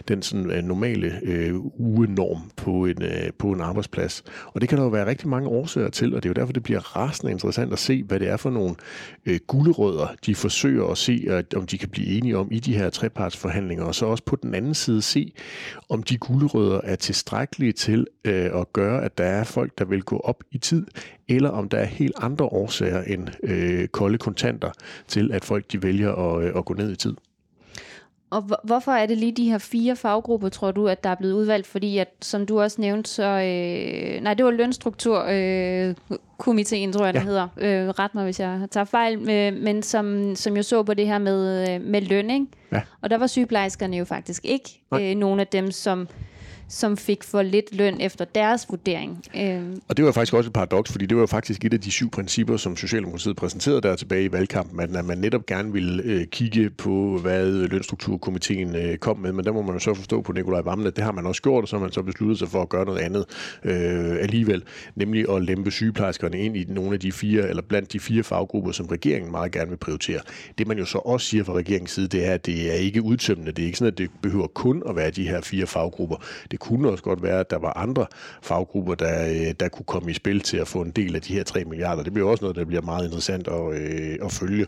den 0.08 0.22
sådan, 0.22 0.52
øh, 0.52 0.64
normale 0.64 1.20
øh, 1.24 1.56
ugenorm 1.80 2.52
på 2.56 2.86
en, 2.86 3.02
øh, 3.02 3.32
på 3.40 3.52
en 3.52 3.62
arbejdsplads. 3.62 4.24
Og 4.46 4.62
det 4.62 4.70
kan 4.70 4.78
der 4.78 4.84
jo 4.84 4.90
være 4.90 5.06
rigtig 5.06 5.28
mange 5.28 5.48
årsager 5.48 5.90
til, 5.90 6.16
og 6.16 6.24
det 6.24 6.30
er 6.30 6.34
jo 6.38 6.42
derfor, 6.42 6.54
det 6.54 6.64
bliver 6.64 6.98
rasende 6.98 7.32
interessant 7.32 7.74
at 7.74 7.80
se, 7.80 8.04
hvad 8.04 8.20
det 8.20 8.30
er 8.30 8.38
for 8.38 8.50
nogle 8.50 8.76
øh, 9.26 9.40
gulerødder, 9.48 10.08
de 10.26 10.36
forsøger 10.36 10.88
at 10.88 10.98
se, 10.98 11.26
at, 11.30 11.54
om 11.54 11.68
de 11.68 11.78
kan 11.78 11.90
blive 11.90 12.08
enige 12.08 12.38
om 12.38 12.48
i 12.52 12.60
de 12.60 12.78
her 12.78 12.90
trepartsforhandlinger, 12.90 13.86
og 13.86 13.96
så 13.96 14.06
også 14.06 14.24
på 14.26 14.36
den 14.36 14.56
anden 14.56 14.74
side 14.74 15.02
se, 15.02 15.34
om 15.90 16.04
de 16.04 16.18
gulerødder 16.18 16.82
er 16.84 16.96
tilstrækkelige 16.96 17.72
til 17.72 18.08
øh, 18.26 18.60
at 18.60 18.74
gøre, 18.74 19.04
at 19.04 19.18
der 19.18 19.26
er 19.26 19.44
folk, 19.44 19.78
der 19.78 19.86
vil 19.86 20.04
gå 20.04 20.18
op 20.18 20.44
i 20.52 20.58
tid, 20.58 20.86
eller 21.28 21.50
om 21.50 21.70
der 21.70 21.78
er 21.78 21.86
helt 21.86 22.16
andre 22.18 22.46
årsager 22.46 22.73
end 22.82 23.28
øh, 23.44 23.88
kolde 23.88 24.18
kontanter 24.18 24.72
til, 25.08 25.34
at 25.34 25.46
folk 25.46 25.72
de 25.72 25.84
vælger 25.84 26.12
at, 26.12 26.44
øh, 26.44 26.52
at 26.56 26.66
gå 26.66 26.74
ned 26.74 26.92
i 26.92 26.96
tid. 26.96 27.14
Og 28.34 28.44
hvorfor 28.64 28.92
er 28.92 29.06
det 29.06 29.18
lige 29.18 29.32
de 29.32 29.50
her 29.50 29.58
fire 29.58 29.96
faggrupper, 29.96 30.50
tror 30.50 30.72
du, 30.72 30.88
at 30.88 31.04
der 31.04 31.10
er 31.10 31.16
blevet 31.16 31.34
udvalgt? 31.34 31.68
Fordi, 31.68 31.98
at, 31.98 32.08
som 32.22 32.46
du 32.46 32.62
også 32.62 32.82
nævnte, 32.82 33.10
så... 33.10 33.24
Øh, 33.24 34.22
nej, 34.22 34.34
det 34.34 34.46
var 34.46 34.52
lønstrukturkomiteen, 34.52 36.90
øh, 36.90 36.94
tror 36.94 37.06
jeg, 37.06 37.16
ja. 37.16 37.20
den 37.20 37.28
hedder. 37.28 37.48
Øh, 37.58 37.90
ret 37.90 38.16
mig, 38.16 38.24
hvis 38.24 38.40
jeg 38.40 38.68
tager 38.72 38.86
fejl. 38.86 39.30
Øh, 39.30 39.54
men 39.54 39.84
som, 39.84 40.36
som 40.36 40.56
jo 40.56 40.64
så 40.64 40.84
på 40.84 40.94
det 40.94 41.08
her 41.08 41.18
med, 41.18 41.70
øh, 41.70 41.82
med 41.82 42.02
løn, 42.02 42.30
ikke? 42.30 42.46
Ja. 42.72 42.82
Og 43.02 43.10
der 43.10 43.18
var 43.18 43.28
sygeplejerskerne 43.28 43.98
jo 43.98 44.06
faktisk 44.06 44.46
ikke 44.46 44.82
øh, 44.94 45.16
nogen 45.16 45.40
af 45.40 45.48
dem, 45.48 45.72
som 45.72 46.08
som 46.68 46.98
fik 46.98 47.24
for 47.24 47.42
lidt 47.42 47.76
løn 47.76 48.02
efter 48.02 48.26
deres 48.26 48.66
vurdering. 48.70 49.24
Øh. 49.38 49.62
Og 49.88 49.98
det 49.98 50.06
var 50.06 50.12
faktisk 50.12 50.34
også 50.34 50.48
et 50.48 50.54
paradoks, 50.54 50.92
fordi 50.92 51.06
det 51.06 51.18
var 51.18 51.26
faktisk 51.26 51.66
et 51.66 51.74
af 51.74 51.82
de 51.82 51.92
syv 51.92 52.10
principper, 52.10 52.58
som 52.58 52.78
Socialdemokratiet 52.78 53.36
præsenterede 53.36 53.82
der 53.82 53.96
tilbage 53.96 54.24
i 54.24 54.32
valgkampen, 54.32 54.80
at 54.80 55.06
man 55.06 55.18
netop 55.18 55.46
gerne 55.46 55.74
ville 55.74 56.04
øh, 56.04 56.26
kigge 56.26 56.70
på, 56.70 57.18
hvad 57.22 57.48
øh, 57.48 57.72
lønstrukturkomiteen 57.72 58.76
øh, 58.76 58.98
kom 58.98 59.18
med, 59.18 59.32
men 59.32 59.46
der 59.46 59.52
må 59.52 59.62
man 59.62 59.74
jo 59.74 59.80
så 59.80 59.94
forstå 59.94 60.22
på 60.22 60.32
Nikolaj 60.32 60.62
Vammen, 60.62 60.88
at 60.88 60.96
det 60.96 61.04
har 61.04 61.12
man 61.12 61.26
også 61.26 61.42
gjort, 61.42 61.62
og 61.62 61.68
så 61.68 61.76
har 61.76 61.82
man 61.82 61.92
så 61.92 62.02
besluttet 62.02 62.40
sig 62.40 62.48
for 62.48 62.62
at 62.62 62.70
gøre 62.70 62.86
noget 62.86 63.00
andet 63.00 63.26
øh, 63.64 64.18
alligevel, 64.22 64.64
nemlig 64.96 65.30
at 65.30 65.42
lempe 65.42 65.72
sygeplejerskerne 65.72 66.40
ind 66.40 66.58
i 66.58 66.66
nogle 66.68 66.94
af 66.94 67.00
de 67.00 67.12
fire, 67.12 67.50
eller 67.50 67.62
blandt 67.62 67.94
de 67.94 68.00
fire 68.00 68.24
faggrupper, 68.24 68.72
som 68.72 68.86
regeringen 68.86 69.32
meget 69.32 69.52
gerne 69.52 69.70
vil 69.70 69.78
prioritere. 69.78 70.20
Det 70.58 70.68
man 70.68 70.78
jo 70.78 70.86
så 70.86 70.98
også 70.98 71.28
siger 71.28 71.44
fra 71.44 71.54
regeringens 71.54 71.92
side, 71.92 72.08
det 72.08 72.26
er, 72.28 72.34
at 72.34 72.46
det 72.46 72.72
er 72.72 72.76
ikke 72.76 73.02
udtømmende. 73.02 73.52
Det 73.52 73.62
er 73.62 73.66
ikke 73.66 73.78
sådan, 73.78 73.92
at 73.92 73.98
det 73.98 74.10
behøver 74.22 74.48
kun 74.48 74.84
at 74.90 74.96
være 74.96 75.12
de 75.12 75.28
her 75.28 75.42
fire 75.42 75.68
faggrupper. 75.68 76.16
Det 76.54 76.60
kunne 76.60 76.90
også 76.90 77.04
godt 77.04 77.24
være, 77.24 77.40
at 77.40 77.50
der 77.50 77.58
var 77.58 77.78
andre 77.78 78.06
faggrupper, 78.42 78.96
der, 78.96 79.28
øh, 79.28 79.54
der 79.60 79.70
kunne 79.70 79.86
komme 79.86 80.12
i 80.12 80.14
spil 80.14 80.40
til 80.40 80.58
at 80.58 80.68
få 80.68 80.82
en 80.82 80.92
del 80.92 81.16
af 81.16 81.22
de 81.22 81.34
her 81.34 81.44
3 81.44 81.64
milliarder. 81.64 82.04
Det 82.04 82.14
bliver 82.14 82.30
også 82.30 82.44
noget, 82.44 82.56
der 82.56 82.66
bliver 82.66 82.82
meget 82.82 83.06
interessant 83.06 83.48
at, 83.48 83.74
øh, 83.74 84.16
at 84.26 84.32
følge. 84.32 84.66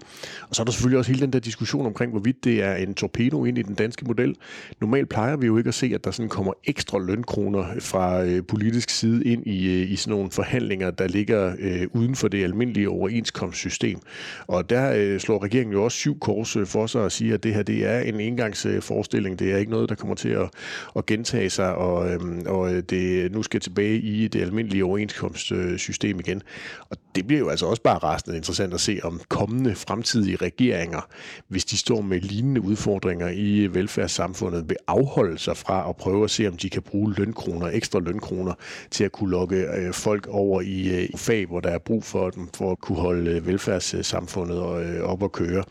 Og 0.50 0.56
så 0.56 0.62
er 0.62 0.66
der 0.66 0.72
selvfølgelig 0.72 0.98
også 1.00 1.12
hele 1.12 1.22
den 1.22 1.34
der 1.34 1.40
diskussion 1.40 1.86
omkring, 1.86 2.12
hvorvidt 2.12 2.44
det 2.44 2.64
er 2.64 2.76
en 2.76 2.94
torpedo 2.94 3.46
ind 3.46 3.58
i 3.58 3.62
den 3.62 3.76
danske 3.76 4.06
model. 4.06 4.36
Normalt 4.82 5.10
plejer 5.10 5.36
vi 5.36 5.46
jo 5.46 5.58
ikke 5.58 5.68
at 5.68 5.74
se, 5.74 5.92
at 5.94 6.04
der 6.04 6.12
sådan 6.12 6.30
kommer 6.30 6.54
ekstra 6.64 7.00
lønkroner 7.00 7.66
fra 7.80 8.24
øh, 8.24 8.44
politisk 8.48 8.90
side 8.90 9.24
ind 9.24 9.48
i, 9.48 9.82
øh, 9.82 9.92
i 9.92 9.96
sådan 9.96 10.12
nogle 10.12 10.32
forhandlinger, 10.32 10.92
der 10.92 11.08
ligger 11.08 11.56
øh, 11.60 11.88
uden 11.94 12.16
for 12.16 12.28
det 12.28 12.44
almindelige 12.44 12.90
overenskomstsystem. 12.90 14.00
Og 14.48 14.70
der 14.70 14.94
øh, 14.96 15.20
slår 15.20 15.44
regeringen 15.44 15.74
jo 15.74 15.84
også 15.84 15.98
syv 15.98 16.20
kors 16.20 16.56
øh, 16.56 16.66
for 16.66 16.88
sig 16.88 17.02
og 17.02 17.12
siger, 17.12 17.34
at 17.34 17.44
det 17.44 17.54
her 17.54 17.64
det 17.64 17.86
er 17.86 18.00
en 18.00 18.20
engangsforestilling. 18.20 19.40
Det 19.40 19.52
er 19.52 19.58
ikke 19.58 19.72
noget, 19.72 19.90
der 19.90 19.96
kommer 19.96 20.16
til 20.16 20.30
at, 20.30 20.50
at 20.96 21.06
gentage 21.06 21.50
sig 21.50 21.75
og, 21.76 22.10
øhm, 22.10 22.44
og 22.48 22.74
øh, 22.74 22.84
det 22.90 23.32
nu 23.32 23.44
skal 23.44 23.60
tilbage 23.60 23.98
i 23.98 24.28
det 24.28 24.42
almindelige 24.42 24.86
overenskomstsystem 24.86 26.20
igen. 26.20 26.42
Og 26.90 26.98
det 27.16 27.28
bliver 27.28 27.40
jo 27.40 27.50
altså 27.50 27.66
også 27.66 27.82
bare 27.82 27.98
resten 27.98 28.36
interessant 28.36 28.74
at 28.74 28.82
se, 28.82 29.00
om 29.04 29.22
kommende 29.30 29.76
fremtidige 29.76 30.36
regeringer, 30.36 31.08
hvis 31.48 31.66
de 31.66 31.78
står 31.78 32.02
med 32.02 32.20
lignende 32.20 32.62
udfordringer 32.62 33.30
i 33.30 33.68
velfærdssamfundet, 33.68 34.70
vil 34.70 34.78
afholde 34.88 35.38
sig 35.38 35.58
fra 35.58 35.90
at 35.90 35.96
prøve 35.96 36.24
at 36.24 36.32
se, 36.32 36.48
om 36.48 36.58
de 36.58 36.70
kan 36.70 36.82
bruge 36.82 37.14
lønkroner, 37.18 37.68
ekstra 37.68 38.00
lønkroner, 38.00 38.54
til 38.92 39.04
at 39.04 39.12
kunne 39.12 39.32
lokke 39.32 39.56
øh, 39.56 39.94
folk 39.94 40.28
over 40.28 40.62
i 40.62 41.04
øh, 41.04 41.10
fag, 41.18 41.46
hvor 41.46 41.60
der 41.60 41.70
er 41.70 41.78
brug 41.78 42.04
for 42.04 42.30
dem, 42.30 42.50
for 42.54 42.72
at 42.72 42.80
kunne 42.80 42.98
holde 42.98 43.32
øh, 43.32 43.48
velfærdssamfundet 43.48 44.58
øh, 44.58 45.02
op 45.02 45.24
at 45.24 45.32
køre 45.32 45.64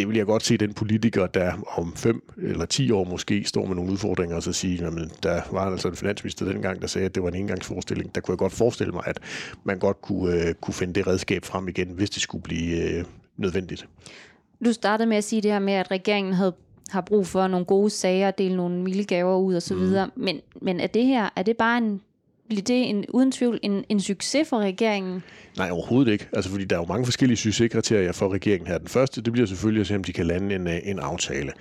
det 0.00 0.08
vil 0.08 0.16
jeg 0.16 0.26
godt 0.26 0.42
se 0.42 0.56
den 0.56 0.74
politiker, 0.74 1.26
der 1.26 1.52
om 1.76 1.96
fem 1.96 2.22
eller 2.36 2.64
ti 2.66 2.90
år 2.90 3.04
måske 3.04 3.44
står 3.44 3.66
med 3.66 3.76
nogle 3.76 3.92
udfordringer 3.92 4.36
og 4.36 4.42
så 4.42 4.52
sige, 4.52 4.86
at 4.86 4.92
der 5.22 5.42
var 5.52 5.70
altså 5.70 5.88
en 5.88 5.96
finansminister 5.96 6.46
dengang, 6.46 6.80
der 6.80 6.86
sagde, 6.86 7.04
at 7.04 7.14
det 7.14 7.22
var 7.22 7.28
en 7.28 7.34
engangsforestilling. 7.34 8.14
Der 8.14 8.20
kunne 8.20 8.32
jeg 8.32 8.38
godt 8.38 8.52
forestille 8.52 8.92
mig, 8.92 9.02
at 9.06 9.18
man 9.64 9.78
godt 9.78 10.02
kunne, 10.02 10.34
øh, 10.34 10.54
kunne 10.54 10.74
finde 10.74 10.94
det 10.94 11.06
redskab 11.06 11.44
frem 11.44 11.68
igen, 11.68 11.88
hvis 11.88 12.10
det 12.10 12.22
skulle 12.22 12.42
blive 12.42 12.98
øh, 12.98 13.04
nødvendigt. 13.36 13.88
Du 14.64 14.72
startede 14.72 15.08
med 15.08 15.16
at 15.16 15.24
sige 15.24 15.42
det 15.42 15.50
her 15.50 15.58
med, 15.58 15.72
at 15.72 15.90
regeringen 15.90 16.34
havde 16.34 16.54
har 16.90 17.00
brug 17.00 17.26
for 17.26 17.46
nogle 17.46 17.66
gode 17.66 17.90
sager, 17.90 18.30
dele 18.30 18.56
nogle 18.56 18.82
milde 18.82 19.04
gaver 19.04 19.36
ud 19.36 19.54
og 19.54 19.62
så 19.62 19.74
mm. 19.74 19.80
videre. 19.80 20.10
Men, 20.16 20.40
men 20.62 20.80
er 20.80 20.86
det 20.86 21.06
her, 21.06 21.28
er 21.36 21.42
det 21.42 21.56
bare 21.56 21.78
en 21.78 22.00
bliver 22.50 22.62
det 22.62 22.88
en, 22.88 23.04
uden 23.08 23.32
tvivl 23.32 23.58
en, 23.62 23.84
en 23.88 24.00
succes 24.00 24.48
for 24.48 24.58
regeringen? 24.58 25.22
Nej, 25.56 25.70
overhovedet 25.70 26.12
ikke. 26.12 26.28
Altså, 26.32 26.50
fordi 26.50 26.64
der 26.64 26.76
er 26.76 26.80
jo 26.80 26.86
mange 26.86 27.04
forskellige 27.04 27.36
succeskriterier 27.36 28.12
for 28.12 28.32
regeringen 28.32 28.66
her. 28.66 28.78
Den 28.78 28.88
første, 28.88 29.22
det 29.22 29.32
bliver 29.32 29.46
selvfølgelig 29.46 29.80
at 29.80 29.86
se, 29.86 29.94
om 29.94 30.04
de 30.04 30.12
kan 30.12 30.26
lande 30.26 30.54
en, 30.54 30.66
øh, 30.66 30.78
en 30.84 30.98
aftale. 30.98 31.52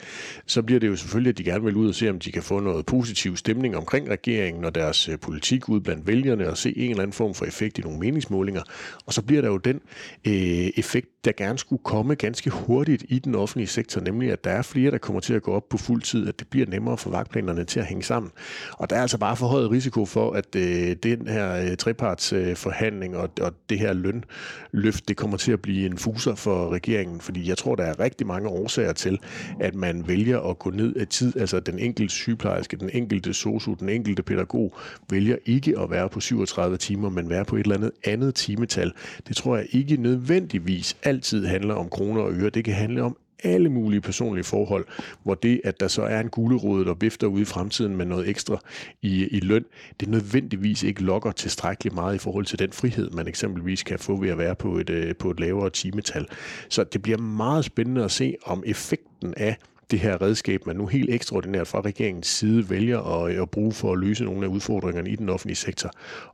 Så 0.45 0.61
bliver 0.61 0.79
det 0.79 0.87
jo 0.87 0.95
selvfølgelig, 0.95 1.29
at 1.29 1.37
de 1.37 1.43
gerne 1.43 1.63
vil 1.63 1.75
ud 1.75 1.89
og 1.89 1.95
se, 1.95 2.09
om 2.09 2.19
de 2.19 2.31
kan 2.31 2.43
få 2.43 2.59
noget 2.59 2.85
positiv 2.85 3.37
stemning 3.37 3.77
omkring 3.77 4.09
regeringen 4.09 4.65
og 4.65 4.75
deres 4.75 5.09
øh, 5.09 5.19
politik 5.19 5.69
ud 5.69 5.79
blandt 5.79 6.07
vælgerne 6.07 6.49
og 6.49 6.57
se 6.57 6.77
en 6.77 6.89
eller 6.89 7.03
anden 7.03 7.13
form 7.13 7.33
for 7.33 7.45
effekt 7.45 7.77
i 7.77 7.81
nogle 7.81 7.99
meningsmålinger. 7.99 8.61
Og 9.05 9.13
så 9.13 9.21
bliver 9.21 9.41
der 9.41 9.49
jo 9.49 9.57
den 9.57 9.81
øh, 10.27 10.33
effekt, 10.77 11.07
der 11.25 11.31
gerne 11.31 11.57
skulle 11.57 11.81
komme 11.83 12.15
ganske 12.15 12.49
hurtigt 12.49 13.05
i 13.09 13.19
den 13.19 13.35
offentlige 13.35 13.67
sektor, 13.67 14.01
nemlig 14.01 14.31
at 14.31 14.43
der 14.43 14.51
er 14.51 14.61
flere, 14.61 14.91
der 14.91 14.97
kommer 14.97 15.19
til 15.19 15.33
at 15.33 15.41
gå 15.41 15.51
op 15.51 15.69
på 15.69 15.77
fuld 15.77 16.01
tid, 16.01 16.27
at 16.27 16.39
det 16.39 16.47
bliver 16.47 16.67
nemmere 16.67 16.97
for 16.97 17.09
vagtplanerne 17.09 17.63
til 17.63 17.79
at 17.79 17.85
hænge 17.85 18.03
sammen. 18.03 18.31
Og 18.71 18.89
der 18.89 18.95
er 18.95 19.01
altså 19.01 19.17
bare 19.17 19.35
forhøjet 19.35 19.71
risiko 19.71 20.05
for, 20.05 20.31
at 20.31 20.55
øh, 20.55 20.78
Øh, 20.79 20.95
den 21.03 21.27
her 21.27 21.55
øh, 21.55 21.77
trepartsforhandling 21.77 23.15
øh, 23.15 23.21
og, 23.21 23.29
og 23.41 23.53
det 23.69 23.79
her 23.79 23.93
lønløft, 23.93 25.07
det 25.07 25.17
kommer 25.17 25.37
til 25.37 25.51
at 25.51 25.61
blive 25.61 25.85
en 25.85 25.97
fuser 25.97 26.35
for 26.35 26.69
regeringen, 26.69 27.21
fordi 27.21 27.49
jeg 27.49 27.57
tror, 27.57 27.75
der 27.75 27.83
er 27.83 27.99
rigtig 27.99 28.27
mange 28.27 28.49
årsager 28.49 28.93
til, 28.93 29.19
at 29.59 29.75
man 29.75 30.07
vælger 30.07 30.39
at 30.39 30.59
gå 30.59 30.69
ned 30.69 30.95
af 30.95 31.07
tid. 31.07 31.37
Altså 31.37 31.59
den 31.59 31.79
enkelte 31.79 32.13
sygeplejerske, 32.13 32.77
den 32.77 32.89
enkelte 32.93 33.33
sosu, 33.33 33.73
den 33.73 33.89
enkelte 33.89 34.23
pædagog 34.23 34.77
vælger 35.09 35.35
ikke 35.45 35.79
at 35.79 35.89
være 35.89 36.09
på 36.09 36.19
37 36.19 36.77
timer, 36.77 37.09
men 37.09 37.29
være 37.29 37.45
på 37.45 37.55
et 37.55 37.63
eller 37.63 37.75
andet 37.75 37.91
andet 38.03 38.35
timetal. 38.35 38.91
Det 39.27 39.35
tror 39.35 39.57
jeg 39.57 39.65
ikke 39.71 39.97
nødvendigvis 39.97 40.97
altid 41.03 41.45
handler 41.45 41.73
om 41.73 41.89
kroner 41.89 42.21
og 42.21 42.33
øre. 42.33 42.49
Det 42.49 42.65
kan 42.65 42.73
handle 42.73 43.03
om 43.03 43.17
alle 43.43 43.69
mulige 43.69 44.01
personlige 44.01 44.43
forhold, 44.43 44.85
hvor 45.23 45.35
det, 45.35 45.61
at 45.63 45.79
der 45.79 45.87
så 45.87 46.01
er 46.01 46.19
en 46.19 46.29
gulerod, 46.29 46.85
der 46.85 46.93
vifter 46.93 47.27
ud 47.27 47.41
i 47.41 47.45
fremtiden 47.45 47.95
med 47.95 48.05
noget 48.05 48.29
ekstra 48.29 48.61
i, 49.01 49.27
i 49.27 49.39
løn, 49.39 49.65
det 49.99 50.09
nødvendigvis 50.09 50.83
ikke 50.83 51.03
lokker 51.03 51.31
tilstrækkeligt 51.31 51.95
meget 51.95 52.15
i 52.15 52.17
forhold 52.17 52.45
til 52.45 52.59
den 52.59 52.71
frihed, 52.71 53.09
man 53.09 53.27
eksempelvis 53.27 53.83
kan 53.83 53.99
få 53.99 54.15
ved 54.15 54.29
at 54.29 54.37
være 54.37 54.55
på 54.55 54.77
et, 54.77 54.89
øh, 54.89 55.15
på 55.15 55.31
et 55.31 55.39
lavere 55.39 55.69
timetal. 55.69 56.27
Så 56.69 56.83
det 56.83 57.01
bliver 57.01 57.17
meget 57.17 57.65
spændende 57.65 58.03
at 58.03 58.11
se, 58.11 58.35
om 58.45 58.63
effekten 58.65 59.33
af 59.37 59.57
det 59.91 59.99
her 59.99 60.21
redskab, 60.21 60.65
man 60.65 60.75
nu 60.75 60.87
helt 60.87 61.09
ekstraordinært 61.09 61.67
fra 61.67 61.81
regeringens 61.81 62.27
side 62.27 62.69
vælger 62.69 62.99
at, 62.99 63.35
øh, 63.35 63.41
at 63.41 63.49
bruge 63.49 63.71
for 63.71 63.93
at 63.93 63.99
løse 63.99 64.23
nogle 64.23 64.45
af 64.45 64.49
udfordringerne 64.49 65.09
i 65.09 65.15
den 65.15 65.29
offentlige 65.29 65.55
sektor, 65.55 65.91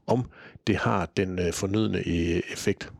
om 0.07 0.24
det 0.67 0.75
har 0.75 1.09
den 1.17 1.39
øh, 1.39 1.53
fornødne 1.53 2.07
effekt 2.51 2.91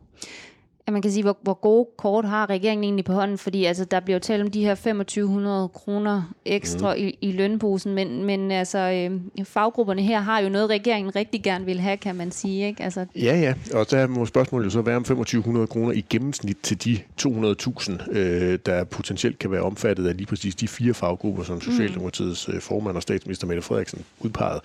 at 0.86 0.92
man 0.92 1.02
kan 1.02 1.10
sige, 1.10 1.22
hvor, 1.22 1.38
hvor 1.42 1.54
gode 1.54 1.86
kort 1.96 2.24
har 2.24 2.50
regeringen 2.50 2.84
egentlig 2.84 3.04
på 3.04 3.12
hånden, 3.12 3.38
fordi 3.38 3.64
altså, 3.64 3.84
der 3.84 4.00
bliver 4.00 4.14
jo 4.14 4.20
talt 4.20 4.42
om 4.42 4.50
de 4.50 4.64
her 4.64 4.74
2500 4.74 5.68
kroner 5.68 6.22
ekstra 6.44 6.94
mm. 6.94 7.00
i, 7.00 7.18
i 7.20 7.32
lønposen, 7.32 7.94
men, 7.94 8.24
men 8.24 8.50
altså, 8.50 8.78
øh, 8.78 9.44
faggrupperne 9.44 10.02
her 10.02 10.20
har 10.20 10.40
jo 10.40 10.48
noget, 10.48 10.70
regeringen 10.70 11.16
rigtig 11.16 11.42
gerne 11.42 11.64
vil 11.64 11.80
have, 11.80 11.96
kan 11.96 12.16
man 12.16 12.30
sige. 12.30 12.66
Ikke? 12.66 12.82
Altså... 12.82 13.06
Ja, 13.16 13.40
ja, 13.40 13.54
og 13.74 13.90
der 13.90 14.06
må 14.06 14.26
spørgsmålet 14.26 14.64
jo 14.64 14.70
så 14.70 14.82
være 14.82 14.96
om 14.96 15.04
2500 15.04 15.66
kroner 15.66 15.92
i 15.92 16.04
gennemsnit 16.10 16.56
til 16.62 16.84
de 16.84 16.98
200.000, 17.22 18.18
øh, 18.18 18.58
der 18.66 18.84
potentielt 18.84 19.38
kan 19.38 19.50
være 19.50 19.62
omfattet 19.62 20.06
af 20.06 20.16
lige 20.16 20.26
præcis 20.26 20.54
de 20.54 20.68
fire 20.68 20.94
faggrupper, 20.94 21.42
som 21.42 21.54
mm. 21.54 21.60
Socialdemokratiets 21.60 22.48
mm. 22.48 22.60
formand 22.60 22.96
og 22.96 23.02
statsminister 23.02 23.46
Mette 23.46 23.62
Frederiksen 23.62 24.04
udpegede. 24.20 24.60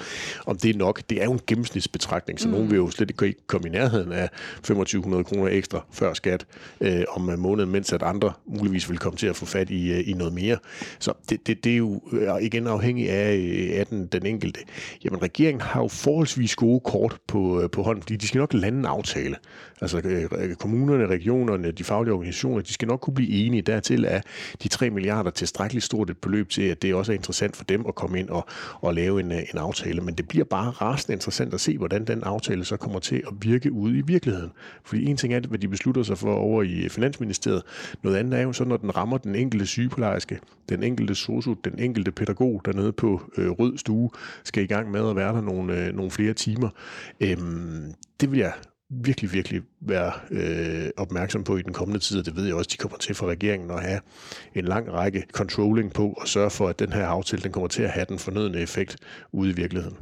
Om 0.46 0.58
det 0.58 0.76
er 0.76 0.78
nok, 0.78 1.02
det 1.10 1.22
er 1.22 1.26
jo 1.26 1.32
en 1.32 1.42
gennemsnitsbetragtning, 1.48 2.40
så 2.40 2.48
mm. 2.48 2.54
nogen 2.54 2.70
vil 2.70 2.78
jo 2.78 2.90
slet 2.90 3.10
ikke 3.10 3.36
komme 3.48 3.68
i 3.68 3.72
nærheden 3.72 4.12
af 4.12 4.30
2500 4.56 5.24
kroner 5.24 5.48
ekstra 5.48 5.86
før 5.92 6.11
før 6.12 6.16
skat 6.16 6.46
øh, 6.82 7.04
om 7.10 7.30
øh, 7.30 7.40
måneden, 7.40 7.72
mens 7.72 7.94
at 7.94 8.04
andre 8.04 8.34
muligvis 8.46 8.90
vil 8.90 8.98
komme 8.98 9.18
til 9.18 9.28
at 9.28 9.36
få 9.36 9.46
fat 9.46 9.70
i, 9.70 9.92
øh, 9.92 10.10
i 10.10 10.14
noget 10.14 10.34
mere. 10.34 10.58
Så 11.00 11.14
det, 11.30 11.48
det, 11.48 11.64
det 11.64 11.74
er 11.74 11.78
jo 11.78 12.02
øh, 12.12 12.42
igen 12.42 12.68
afhængig 12.68 13.10
af, 13.10 13.36
øh, 13.36 13.80
af 13.80 13.86
den, 13.88 14.08
den 14.08 14.26
enkelte. 14.26 14.60
Jamen, 15.04 15.22
regeringen 15.22 15.62
har 15.62 15.82
jo 15.82 15.88
forholdsvis 15.88 16.56
gode 16.56 16.80
kort 16.80 17.18
på, 17.28 17.62
øh, 17.62 17.70
på 17.70 17.84
hånden, 17.84 18.02
fordi 18.02 18.16
de 18.16 18.28
skal 18.28 18.40
nok 18.40 18.54
lande 18.54 18.80
en 18.80 18.86
aftale. 18.86 19.36
Altså 19.82 20.02
kommunerne, 20.60 21.08
regionerne, 21.08 21.72
de 21.72 21.84
faglige 21.84 22.14
organisationer, 22.14 22.62
de 22.62 22.74
skal 22.74 22.88
nok 22.88 23.00
kunne 23.00 23.14
blive 23.14 23.30
enige. 23.30 23.62
Dertil 23.62 24.06
at 24.06 24.26
de 24.64 24.68
3 24.68 24.90
milliarder 24.90 25.32
tilstrækkeligt 25.32 25.86
stort 25.86 26.10
et 26.10 26.18
beløb 26.18 26.50
til, 26.50 26.62
at 26.62 26.82
det 26.82 26.96
også 26.96 27.12
er 27.12 27.16
interessant 27.16 27.56
for 27.56 27.64
dem 27.64 27.86
at 27.88 27.96
komme 27.96 28.20
ind 28.20 28.30
og, 28.30 28.46
og 28.82 28.94
lave 28.94 29.20
en, 29.20 29.32
en 29.32 29.58
aftale. 29.58 30.02
Men 30.02 30.16
det 30.16 30.28
bliver 30.28 30.46
bare 30.46 30.70
rasende 30.70 31.14
interessant 31.14 31.54
at 31.54 31.62
se, 31.62 31.78
hvordan 31.78 32.06
den 32.06 32.24
aftale 32.24 32.66
så 32.66 32.78
kommer 32.78 33.00
til 33.00 33.24
at 33.28 33.34
virke 33.42 33.72
ude 33.72 33.98
i 33.98 34.02
virkeligheden. 34.02 34.52
Fordi 34.84 35.06
en 35.06 35.18
ting 35.18 35.34
er, 35.34 35.40
hvad 35.40 35.60
de 35.60 35.68
beslutter 35.68 36.01
beslutter 36.02 36.16
sig 36.16 36.18
for 36.18 36.36
over 36.36 36.64
i 36.64 36.90
Finansministeriet. 36.90 37.64
Noget 38.04 38.18
andet 38.18 38.40
er 38.40 38.44
jo 38.44 38.54
så, 38.54 38.64
når 38.64 38.78
den 38.78 38.98
rammer 38.98 39.18
den 39.18 39.36
enkelte 39.36 39.66
sygeplejerske, 39.66 40.40
den 40.70 40.84
enkelte 40.84 41.16
sosu, 41.16 41.56
den 41.64 41.80
enkelte 41.80 42.12
pædagog 42.12 42.62
dernede 42.66 42.92
på 42.92 43.22
øh, 43.38 43.50
Rød 43.50 43.78
Stue, 43.78 44.10
skal 44.44 44.64
i 44.64 44.68
gang 44.68 44.92
med 44.92 45.10
at 45.10 45.16
være 45.16 45.34
der 45.34 45.42
nogle, 45.42 45.86
øh, 45.86 45.96
nogle 45.96 46.12
flere 46.12 46.34
timer. 46.34 46.70
Øhm, 47.22 47.94
det 48.22 48.32
vil 48.32 48.40
jeg 48.40 48.54
virkelig, 48.90 49.34
virkelig 49.34 49.62
være 49.82 50.12
øh, 50.32 50.90
opmærksom 50.98 51.44
på 51.44 51.58
i 51.58 51.62
den 51.62 51.74
kommende 51.74 52.00
tid, 52.00 52.20
og 52.20 52.26
det 52.26 52.36
ved 52.36 52.46
jeg 52.46 52.56
også, 52.56 52.70
de 52.72 52.78
kommer 52.78 52.98
til 52.98 53.16
for 53.16 53.28
regeringen 53.28 53.72
at 53.72 53.82
have 53.82 54.00
en 54.56 54.66
lang 54.66 54.94
række 54.94 55.24
controlling 55.32 55.94
på 55.94 56.14
og 56.22 56.28
sørge 56.28 56.50
for, 56.50 56.68
at 56.68 56.80
den 56.80 56.94
her 56.94 57.06
aftale 57.06 57.44
den 57.44 57.52
kommer 57.52 57.68
til 57.68 57.84
at 57.84 57.90
have 57.90 58.06
den 58.10 58.20
fornødne 58.20 58.60
effekt 58.60 58.98
ude 59.32 59.50
i 59.50 59.54
virkeligheden. 59.54 59.98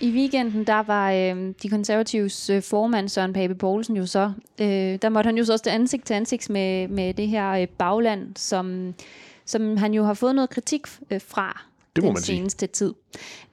I 0.00 0.10
weekenden, 0.10 0.64
der 0.64 0.82
var 0.82 1.12
øh, 1.12 1.54
de 1.62 1.68
konservatives 1.68 2.50
øh, 2.50 2.62
formand, 2.62 3.08
Søren 3.08 3.32
Pape 3.32 3.54
Poulsen, 3.54 3.96
jo 3.96 4.06
så, 4.06 4.32
øh, 4.60 4.66
der 5.02 5.08
måtte 5.08 5.28
han 5.28 5.38
jo 5.38 5.44
så 5.44 5.56
stå 5.56 5.70
ansigt 5.70 6.04
til 6.06 6.14
ansigt 6.14 6.50
med, 6.50 6.88
med 6.88 7.14
det 7.14 7.28
her 7.28 7.50
øh, 7.50 7.68
bagland, 7.68 8.36
som, 8.36 8.94
som 9.44 9.76
han 9.76 9.94
jo 9.94 10.04
har 10.04 10.14
fået 10.14 10.34
noget 10.34 10.50
kritik 10.50 10.86
øh, 11.10 11.20
fra 11.20 11.66
det 11.96 12.04
må 12.04 12.08
den 12.08 12.14
man 12.14 12.22
seneste 12.22 12.58
sige. 12.58 12.68
tid. 12.68 12.94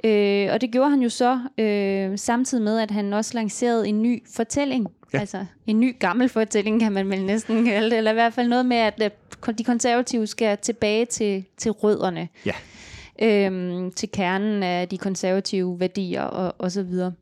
Øh, 0.04 0.54
og 0.54 0.62
det 0.62 0.72
gjorde 0.72 0.90
han 0.90 1.02
jo 1.02 1.10
så 1.10 1.40
øh, 1.58 2.18
samtidig 2.18 2.64
med, 2.64 2.80
at 2.80 2.92
han 2.92 3.14
også 3.14 3.32
lancerede 3.34 3.88
en 3.88 4.02
ny 4.02 4.24
fortælling. 4.36 4.88
Ja. 5.14 5.20
Altså 5.20 5.46
en 5.68 5.80
ny 5.80 6.00
gammel 6.00 6.30
fortælling, 6.30 6.80
kan 6.80 6.92
man 6.92 7.10
vel 7.10 7.26
næsten 7.26 7.66
kalde 7.66 7.90
det. 7.90 7.98
Eller 7.98 8.12
i 8.12 8.14
hvert 8.14 8.34
fald 8.34 8.48
noget 8.48 8.66
med, 8.66 8.78
at 8.78 9.02
øh, 9.48 9.54
de 9.58 9.64
konservative 9.64 10.28
skal 10.28 10.58
tilbage 10.58 11.06
til, 11.06 11.46
til 11.58 11.72
rødderne. 11.72 12.28
Ja 12.46 12.54
øhm, 13.22 13.92
til 13.92 14.12
kernen 14.12 14.64
af 14.64 14.90
de 14.90 14.98
konservative 14.98 15.80
værdier 15.80 16.24
og, 16.24 16.56
og 16.58 16.72
så 16.72 16.84
videre. 16.84 17.14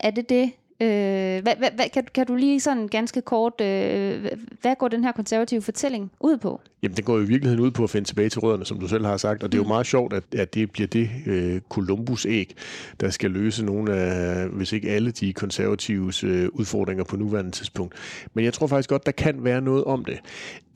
Er 0.00 0.10
det 0.10 0.28
det, 0.28 0.52
Øh, 0.82 1.42
hvad, 1.42 1.56
hvad, 1.58 1.70
hvad, 1.74 1.88
kan, 1.94 2.06
kan 2.14 2.26
du 2.26 2.34
lige 2.34 2.60
sådan 2.60 2.88
ganske 2.88 3.20
kort, 3.20 3.60
øh, 3.60 4.26
hvad 4.60 4.74
går 4.78 4.88
den 4.88 5.04
her 5.04 5.12
konservative 5.12 5.62
fortælling 5.62 6.10
ud 6.20 6.36
på? 6.36 6.60
Jamen, 6.82 6.96
den 6.96 7.04
går 7.04 7.16
jo 7.16 7.22
i 7.22 7.26
virkeligheden 7.26 7.64
ud 7.64 7.70
på 7.70 7.84
at 7.84 7.90
finde 7.90 8.08
tilbage 8.08 8.28
til 8.28 8.40
rødderne, 8.40 8.64
som 8.64 8.80
du 8.80 8.88
selv 8.88 9.06
har 9.06 9.16
sagt, 9.16 9.42
og 9.42 9.52
det 9.52 9.58
er 9.58 9.60
jo 9.60 9.64
mm. 9.64 9.68
meget 9.68 9.86
sjovt, 9.86 10.12
at, 10.12 10.22
at 10.36 10.54
det 10.54 10.70
bliver 10.70 10.86
det 10.86 11.10
øh, 11.26 11.60
Columbus-æg, 11.68 12.54
der 13.00 13.10
skal 13.10 13.30
løse 13.30 13.64
nogle 13.64 13.94
af, 13.94 14.48
hvis 14.48 14.72
ikke 14.72 14.90
alle 14.90 15.10
de 15.10 15.32
konservatives 15.32 16.24
øh, 16.24 16.48
udfordringer 16.52 17.04
på 17.04 17.16
nuværende 17.16 17.50
tidspunkt. 17.50 17.94
Men 18.34 18.44
jeg 18.44 18.52
tror 18.52 18.66
faktisk 18.66 18.88
godt, 18.88 19.06
der 19.06 19.12
kan 19.12 19.44
være 19.44 19.60
noget 19.60 19.84
om 19.84 20.04
det. 20.04 20.18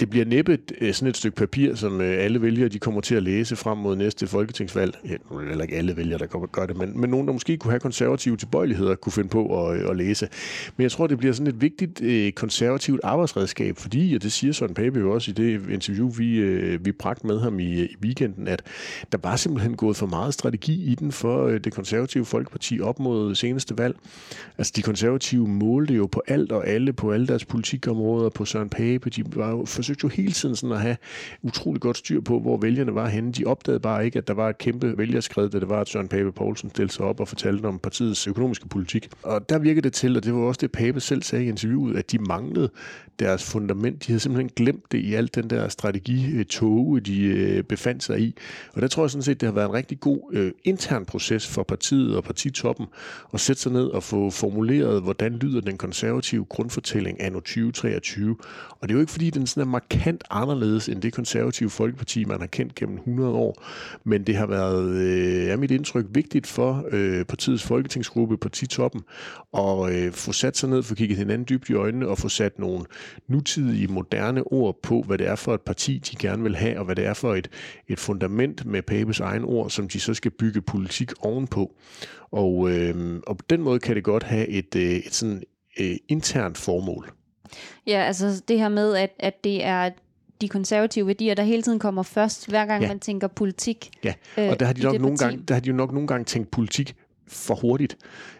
Det 0.00 0.10
bliver 0.10 0.24
næppet 0.24 0.72
øh, 0.80 0.94
sådan 0.94 1.08
et 1.08 1.16
stykke 1.16 1.36
papir, 1.36 1.74
som 1.74 2.00
øh, 2.00 2.24
alle 2.24 2.42
vælgere 2.42 2.68
de 2.68 2.78
kommer 2.78 3.00
til 3.00 3.14
at 3.14 3.22
læse 3.22 3.56
frem 3.56 3.78
mod 3.78 3.96
næste 3.96 4.26
folketingsvalg. 4.26 4.98
Ja, 5.04 5.40
eller 5.50 5.62
ikke 5.62 5.76
alle 5.76 5.96
vælgere, 5.96 6.18
der 6.18 6.46
gør 6.46 6.66
det, 6.66 6.76
men, 6.76 7.00
men 7.00 7.10
nogen, 7.10 7.26
der 7.26 7.32
måske 7.32 7.56
kunne 7.56 7.70
have 7.70 7.80
konservative 7.80 8.36
tilbøjeligheder, 8.36 8.94
kunne 8.94 9.12
finde 9.12 9.28
på 9.28 9.68
at, 9.68 9.90
at 9.90 9.95
læse. 9.96 10.28
Men 10.76 10.82
jeg 10.82 10.92
tror, 10.92 11.06
det 11.06 11.18
bliver 11.18 11.32
sådan 11.32 11.46
et 11.46 11.60
vigtigt 11.60 12.02
øh, 12.02 12.32
konservativt 12.32 13.00
arbejdsredskab, 13.04 13.76
fordi, 13.78 14.14
og 14.14 14.22
det 14.22 14.32
siger 14.32 14.52
Søren 14.52 14.74
Pape 14.74 15.00
jo 15.00 15.12
også 15.12 15.30
i 15.30 15.34
det 15.34 15.70
interview, 15.70 16.10
vi, 16.10 16.36
øh, 16.36 16.84
vi 16.84 16.92
bragte 16.92 17.26
med 17.26 17.40
ham 17.40 17.60
i, 17.60 17.82
i 17.84 17.96
weekenden, 18.02 18.48
at 18.48 18.62
der 19.12 19.18
var 19.22 19.36
simpelthen 19.36 19.76
gået 19.76 19.96
for 19.96 20.06
meget 20.06 20.34
strategi 20.34 20.84
i 20.84 20.94
den 20.94 21.12
for 21.12 21.46
øh, 21.46 21.60
det 21.60 21.72
konservative 21.72 22.24
Folkeparti 22.24 22.80
op 22.80 23.00
mod 23.00 23.34
seneste 23.34 23.78
valg. 23.78 23.96
Altså 24.58 24.72
de 24.76 24.82
konservative 24.82 25.48
målte 25.48 25.94
jo 25.94 26.06
på 26.06 26.22
alt 26.28 26.52
og 26.52 26.68
alle, 26.68 26.92
på 26.92 27.12
alle 27.12 27.26
deres 27.26 27.44
politikområder, 27.44 28.28
på 28.28 28.44
Søren 28.44 28.68
Pape. 28.68 29.10
De 29.10 29.24
var 29.36 29.50
jo, 29.50 29.64
forsøgte 29.64 30.04
jo 30.04 30.08
hele 30.08 30.32
tiden 30.32 30.56
sådan 30.56 30.76
at 30.76 30.80
have 30.80 30.96
utrolig 31.42 31.80
godt 31.80 31.96
styr 31.96 32.20
på, 32.20 32.40
hvor 32.40 32.56
vælgerne 32.56 32.94
var 32.94 33.08
henne. 33.08 33.32
De 33.32 33.44
opdagede 33.44 33.80
bare 33.80 34.04
ikke, 34.04 34.18
at 34.18 34.28
der 34.28 34.34
var 34.34 34.48
et 34.48 34.58
kæmpe 34.58 34.98
vælgerskred, 34.98 35.48
da 35.48 35.60
det 35.60 35.68
var, 35.68 35.80
at 35.80 35.88
Søren 35.88 36.08
Pape 36.08 36.32
Poulsen 36.32 36.70
stillede 36.70 36.92
sig 36.92 37.04
op 37.04 37.20
og 37.20 37.28
fortalte 37.28 37.66
om 37.66 37.78
partiets 37.78 38.26
økonomiske 38.26 38.68
politik. 38.68 39.08
Og 39.22 39.48
der 39.48 39.58
virkede 39.58 39.80
det 39.86 39.92
til, 39.92 40.16
og 40.16 40.24
det 40.24 40.34
var 40.34 40.40
også 40.40 40.58
det, 40.60 40.72
Pape 40.72 41.00
selv 41.00 41.22
sagde 41.22 41.44
i 41.44 41.48
interviewet, 41.48 41.96
at 41.96 42.12
de 42.12 42.18
manglede 42.18 42.70
deres 43.18 43.44
fundament. 43.44 44.02
De 44.02 44.06
havde 44.06 44.20
simpelthen 44.20 44.50
glemt 44.56 44.92
det 44.92 44.98
i 44.98 45.14
alt 45.14 45.34
den 45.34 45.50
der 45.50 45.68
strategitoge, 45.68 46.96
øh, 46.96 47.06
de 47.06 47.22
øh, 47.22 47.62
befandt 47.62 48.02
sig 48.02 48.20
i. 48.20 48.36
Og 48.72 48.82
der 48.82 48.88
tror 48.88 49.02
jeg 49.02 49.10
sådan 49.10 49.22
set, 49.22 49.40
det 49.40 49.46
har 49.46 49.54
været 49.54 49.68
en 49.68 49.74
rigtig 49.74 50.00
god 50.00 50.20
øh, 50.32 50.52
intern 50.64 51.04
proces 51.04 51.46
for 51.46 51.62
partiet 51.62 52.16
og 52.16 52.24
partitoppen 52.24 52.86
at 53.34 53.40
sætte 53.40 53.62
sig 53.62 53.72
ned 53.72 53.86
og 53.86 54.02
få 54.02 54.30
formuleret, 54.30 55.02
hvordan 55.02 55.32
lyder 55.32 55.60
den 55.60 55.78
konservative 55.78 56.44
grundfortælling 56.44 57.22
anno 57.22 57.40
2023. 57.40 58.36
Og 58.70 58.88
det 58.88 58.90
er 58.90 58.94
jo 58.94 59.00
ikke, 59.00 59.12
fordi 59.12 59.30
den 59.30 59.46
sådan 59.46 59.68
er 59.68 59.70
markant 59.70 60.24
anderledes 60.30 60.88
end 60.88 61.02
det 61.02 61.12
konservative 61.12 61.70
folkeparti, 61.70 62.24
man 62.24 62.40
har 62.40 62.46
kendt 62.46 62.74
gennem 62.74 62.96
100 62.96 63.30
år, 63.30 63.64
men 64.04 64.22
det 64.22 64.36
har 64.36 64.46
været, 64.46 64.88
øh, 64.88 65.46
er 65.46 65.56
mit 65.56 65.70
indtryk, 65.70 66.06
vigtigt 66.10 66.46
for 66.46 66.84
øh, 66.90 67.24
partiets 67.24 67.62
folketingsgruppe, 67.62 68.36
partitoppen, 68.36 69.02
at 69.54 69.65
øh, 69.74 70.12
få 70.12 70.32
sat 70.32 70.56
sig 70.56 70.68
ned, 70.68 70.82
få 70.82 70.94
kigget 70.94 71.18
hinanden 71.18 71.46
dybt 71.48 71.68
i 71.68 71.74
øjnene 71.74 72.08
og 72.08 72.18
få 72.18 72.28
sat 72.28 72.58
nogle 72.58 72.84
nutidige, 73.28 73.88
moderne 73.88 74.42
ord 74.42 74.78
på, 74.82 75.02
hvad 75.02 75.18
det 75.18 75.26
er 75.26 75.34
for 75.34 75.54
et 75.54 75.60
parti, 75.60 75.98
de 75.98 76.16
gerne 76.16 76.42
vil 76.42 76.56
have, 76.56 76.78
og 76.78 76.84
hvad 76.84 76.96
det 76.96 77.06
er 77.06 77.14
for 77.14 77.34
et, 77.34 77.48
et 77.88 77.98
fundament 77.98 78.66
med 78.66 78.82
Papes 78.82 79.20
egen 79.20 79.44
ord, 79.44 79.70
som 79.70 79.88
de 79.88 80.00
så 80.00 80.14
skal 80.14 80.30
bygge 80.30 80.62
politik 80.62 81.12
ovenpå. 81.20 81.74
Og, 82.30 82.70
øh, 82.70 83.20
og 83.26 83.36
på 83.36 83.44
den 83.50 83.62
måde 83.62 83.78
kan 83.78 83.96
det 83.96 84.04
godt 84.04 84.22
have 84.22 84.48
et, 84.48 84.76
øh, 84.76 84.82
et 84.82 85.14
sådan 85.14 85.42
øh, 85.80 85.96
internt 86.08 86.58
formål. 86.58 87.12
Ja, 87.86 88.02
altså 88.02 88.42
det 88.48 88.58
her 88.58 88.68
med, 88.68 88.96
at, 88.96 89.10
at 89.18 89.44
det 89.44 89.64
er 89.64 89.90
de 90.40 90.48
konservative 90.48 91.06
værdier, 91.06 91.34
der 91.34 91.42
hele 91.42 91.62
tiden 91.62 91.78
kommer 91.78 92.02
først, 92.02 92.48
hver 92.48 92.66
gang 92.66 92.82
ja. 92.82 92.88
man 92.88 93.00
tænker 93.00 93.28
politik. 93.28 93.90
Ja, 94.04 94.14
og 94.36 94.60
der 94.60 94.66
har 94.66 94.72
de 94.72 94.82
nok 94.82 95.00
nogle 95.00 95.16
gange, 95.16 95.42
der 95.48 95.54
har 95.54 95.60
de 95.60 95.68
jo 95.68 95.74
nok 95.74 95.92
nogle 95.92 96.06
gange 96.06 96.24
tænkt 96.24 96.50
politik 96.50 96.94
for 97.28 97.54
hurtigt. 97.54 97.96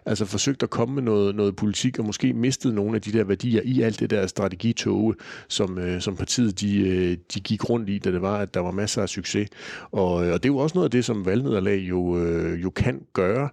Altså 0.07 0.25
forsøgt 0.25 0.63
at 0.63 0.71
komme 0.71 0.95
med 0.95 1.03
noget, 1.03 1.35
noget 1.35 1.57
politik, 1.57 1.99
og 1.99 2.05
måske 2.05 2.33
mistet 2.33 2.75
nogle 2.75 2.95
af 2.95 3.03
de 3.03 3.13
der 3.13 3.25
værdier 3.25 3.63
i 3.65 3.83
alt 3.83 4.01
det 4.01 4.11
der 4.11 4.27
strategitoge, 4.27 5.15
som, 5.49 5.79
øh, 5.79 6.01
som 6.01 6.17
partiet 6.17 6.61
de, 6.61 6.79
øh, 6.79 7.17
de 7.35 7.41
gik 7.41 7.71
rundt 7.71 7.89
i, 7.89 7.99
da 7.99 8.13
det 8.13 8.23
var, 8.23 8.39
at 8.39 8.55
der 8.55 8.61
var 8.61 8.71
masser 8.71 9.03
af 9.03 9.09
succes. 9.09 9.49
Og, 9.91 10.27
øh, 10.27 10.33
og 10.33 10.43
det 10.43 10.49
er 10.49 10.53
jo 10.53 10.59
også 10.59 10.75
noget 10.75 10.85
af 10.85 10.91
det, 10.91 11.05
som 11.05 11.27
valgnederlag 11.27 11.79
jo, 11.79 12.19
øh, 12.19 12.63
jo 12.63 12.71
kan 12.71 13.01
gøre. 13.13 13.49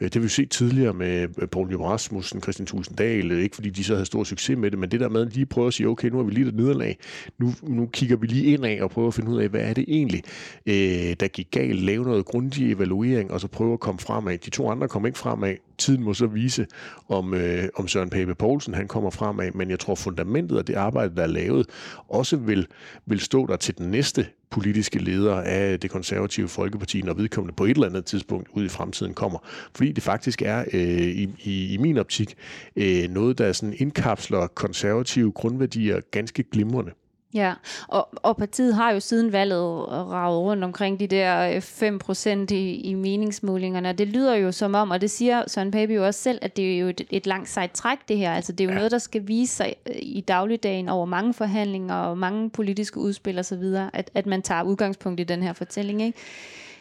Øh, 0.00 0.04
det 0.04 0.14
har 0.14 0.20
vi 0.20 0.28
set 0.28 0.50
tidligere 0.50 0.94
med 0.94 1.28
øh, 1.38 1.48
Poul 1.48 1.68
Nyrup 1.68 1.80
Rasmussen, 1.80 2.42
Christian 2.42 2.66
Tulsendal, 2.66 3.30
ikke 3.30 3.54
fordi 3.54 3.70
de 3.70 3.84
så 3.84 3.94
havde 3.94 4.06
stor 4.06 4.24
succes 4.24 4.58
med 4.58 4.70
det, 4.70 4.78
men 4.78 4.90
det 4.90 5.00
der 5.00 5.08
med 5.08 5.20
at 5.20 5.34
lige 5.34 5.46
prøve 5.46 5.66
at 5.66 5.74
sige, 5.74 5.88
okay, 5.88 6.08
nu 6.08 6.16
har 6.16 6.24
vi 6.24 6.30
lige 6.30 6.48
et 6.48 6.54
nederlag, 6.54 6.98
nu, 7.38 7.54
nu 7.62 7.86
kigger 7.86 8.16
vi 8.16 8.26
lige 8.26 8.44
indad 8.44 8.80
og 8.80 8.90
prøver 8.90 9.08
at 9.08 9.14
finde 9.14 9.30
ud 9.30 9.38
af, 9.40 9.48
hvad 9.48 9.60
er 9.60 9.74
det 9.74 9.84
egentlig, 9.88 10.22
øh, 10.66 11.16
der 11.20 11.28
gik 11.28 11.48
galt, 11.50 11.80
lave 11.82 12.04
noget 12.04 12.24
grundig 12.24 12.72
evaluering, 12.72 13.30
og 13.30 13.40
så 13.40 13.48
prøve 13.48 13.72
at 13.72 13.80
komme 13.80 13.98
fremad. 13.98 14.38
De 14.38 14.50
to 14.50 14.70
andre 14.70 14.77
kom 14.86 15.06
ikke 15.06 15.18
fremad, 15.18 15.54
tiden 15.78 16.02
må 16.02 16.14
så 16.14 16.26
vise, 16.26 16.66
om, 17.08 17.34
øh, 17.34 17.68
om 17.74 17.88
Søren 17.88 18.10
Pape 18.10 18.34
Poulsen 18.34 18.74
han 18.74 18.88
kommer 18.88 19.10
fremad, 19.10 19.50
men 19.54 19.70
jeg 19.70 19.78
tror 19.78 19.94
fundamentet 19.94 20.58
af 20.58 20.64
det 20.64 20.74
arbejde, 20.74 21.16
der 21.16 21.22
er 21.22 21.26
lavet, 21.26 21.66
også 22.08 22.36
vil, 22.36 22.66
vil 23.06 23.20
stå 23.20 23.46
der 23.46 23.56
til 23.56 23.78
den 23.78 23.90
næste 23.90 24.26
politiske 24.50 24.98
leder 24.98 25.34
af 25.34 25.80
det 25.80 25.90
konservative 25.90 26.48
Folkeparti, 26.48 27.02
når 27.02 27.14
vedkommende 27.14 27.54
på 27.54 27.64
et 27.64 27.70
eller 27.70 27.86
andet 27.86 28.04
tidspunkt 28.04 28.48
ud 28.52 28.64
i 28.64 28.68
fremtiden 28.68 29.14
kommer. 29.14 29.38
Fordi 29.74 29.92
det 29.92 30.02
faktisk 30.02 30.42
er 30.42 30.64
øh, 30.72 30.80
i, 31.00 31.28
i, 31.44 31.74
i 31.74 31.76
min 31.76 31.98
optik 31.98 32.34
øh, 32.76 33.10
noget, 33.10 33.38
der 33.38 33.52
sådan 33.52 33.74
indkapsler 33.78 34.46
konservative 34.46 35.32
grundværdier 35.32 36.00
ganske 36.10 36.42
glimrende. 36.42 36.92
Ja, 37.34 37.54
og, 37.88 38.08
og 38.12 38.36
partiet 38.36 38.74
har 38.74 38.90
jo 38.90 39.00
siden 39.00 39.32
valget 39.32 39.88
ravet 39.88 40.40
rundt 40.40 40.64
omkring 40.64 41.00
de 41.00 41.06
der 41.06 41.60
5% 41.60 42.28
øh, 42.30 42.58
i, 42.58 42.80
i 42.80 42.94
meningsmålingerne, 42.94 43.92
det 43.92 44.08
lyder 44.08 44.34
jo 44.34 44.52
som 44.52 44.74
om, 44.74 44.90
og 44.90 45.00
det 45.00 45.10
siger 45.10 45.44
Søren 45.46 45.70
Pape 45.70 45.94
jo 45.94 46.06
også 46.06 46.22
selv, 46.22 46.38
at 46.42 46.56
det 46.56 46.74
er 46.74 46.78
jo 46.78 46.88
et, 46.88 47.00
et 47.10 47.26
langt 47.26 47.48
sejt 47.48 47.70
træk 47.70 47.98
det 48.08 48.18
her, 48.18 48.32
altså 48.32 48.52
det 48.52 48.60
er 48.60 48.64
jo 48.64 48.70
ja. 48.70 48.76
noget, 48.76 48.90
der 48.90 48.98
skal 48.98 49.28
vise 49.28 49.56
sig 49.56 49.74
øh, 49.86 49.96
i 49.98 50.20
dagligdagen 50.20 50.88
over 50.88 51.06
mange 51.06 51.34
forhandlinger 51.34 51.94
og 51.94 52.18
mange 52.18 52.50
politiske 52.50 53.00
udspil 53.00 53.38
osv., 53.38 53.62
at, 53.92 54.10
at 54.14 54.26
man 54.26 54.42
tager 54.42 54.62
udgangspunkt 54.62 55.20
i 55.20 55.24
den 55.24 55.42
her 55.42 55.52
fortælling, 55.52 56.02
ikke? 56.02 56.18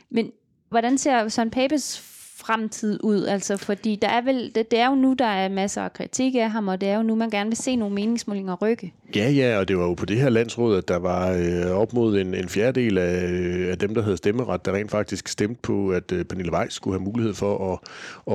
Men 0.10 0.32
hvordan 0.70 0.98
ser 0.98 1.28
Søren 1.28 1.50
Papes 1.50 2.00
fremtid 2.38 3.00
ud? 3.04 3.26
Altså, 3.26 3.58
fordi 3.58 3.96
der 3.96 4.08
er 4.08 4.22
vel, 4.22 4.52
det, 4.56 4.72
det 4.72 4.80
er 4.80 4.88
jo 4.88 4.96
nu, 4.96 5.14
der 5.14 5.26
er 5.26 5.50
masser 5.50 5.82
af 5.82 5.94
kritik 5.94 6.36
af 6.36 6.52
ham, 6.52 6.68
og 6.68 6.82
det 6.82 6.90
er 6.90 6.96
jo 6.96 7.04
nu, 7.04 7.16
man 7.16 7.30
gerne 7.30 7.50
vil 7.50 7.58
se 7.58 7.76
nogle 7.76 7.96
meningsmålinger 7.96 8.56
rykke. 8.56 8.94
Ja, 9.16 9.30
ja, 9.30 9.58
og 9.60 9.68
det 9.68 9.78
var 9.78 9.84
jo 9.84 9.94
på 9.94 10.06
det 10.06 10.18
her 10.18 10.30
landsråd, 10.30 10.78
at 10.78 10.88
der 10.88 10.98
var 10.98 11.32
øh, 11.32 11.72
op 11.72 11.94
mod 11.94 12.20
en, 12.20 12.34
en 12.34 12.50
fjerdedel 12.50 12.98
af, 12.98 13.30
øh, 13.30 13.72
af 13.72 13.78
dem, 13.78 13.94
der 13.94 14.02
havde 14.02 14.18
stemmeret, 14.18 14.66
der 14.66 14.74
rent 14.74 14.92
faktisk 14.92 15.28
stemte 15.28 15.62
på, 15.62 15.90
at 15.90 16.12
øh, 16.12 16.26
Pernille 16.26 16.54
Weiss 16.54 16.76
skulle 16.76 17.00
have 17.00 17.04
mulighed 17.04 17.34
for 17.34 17.74
at, 17.74 17.80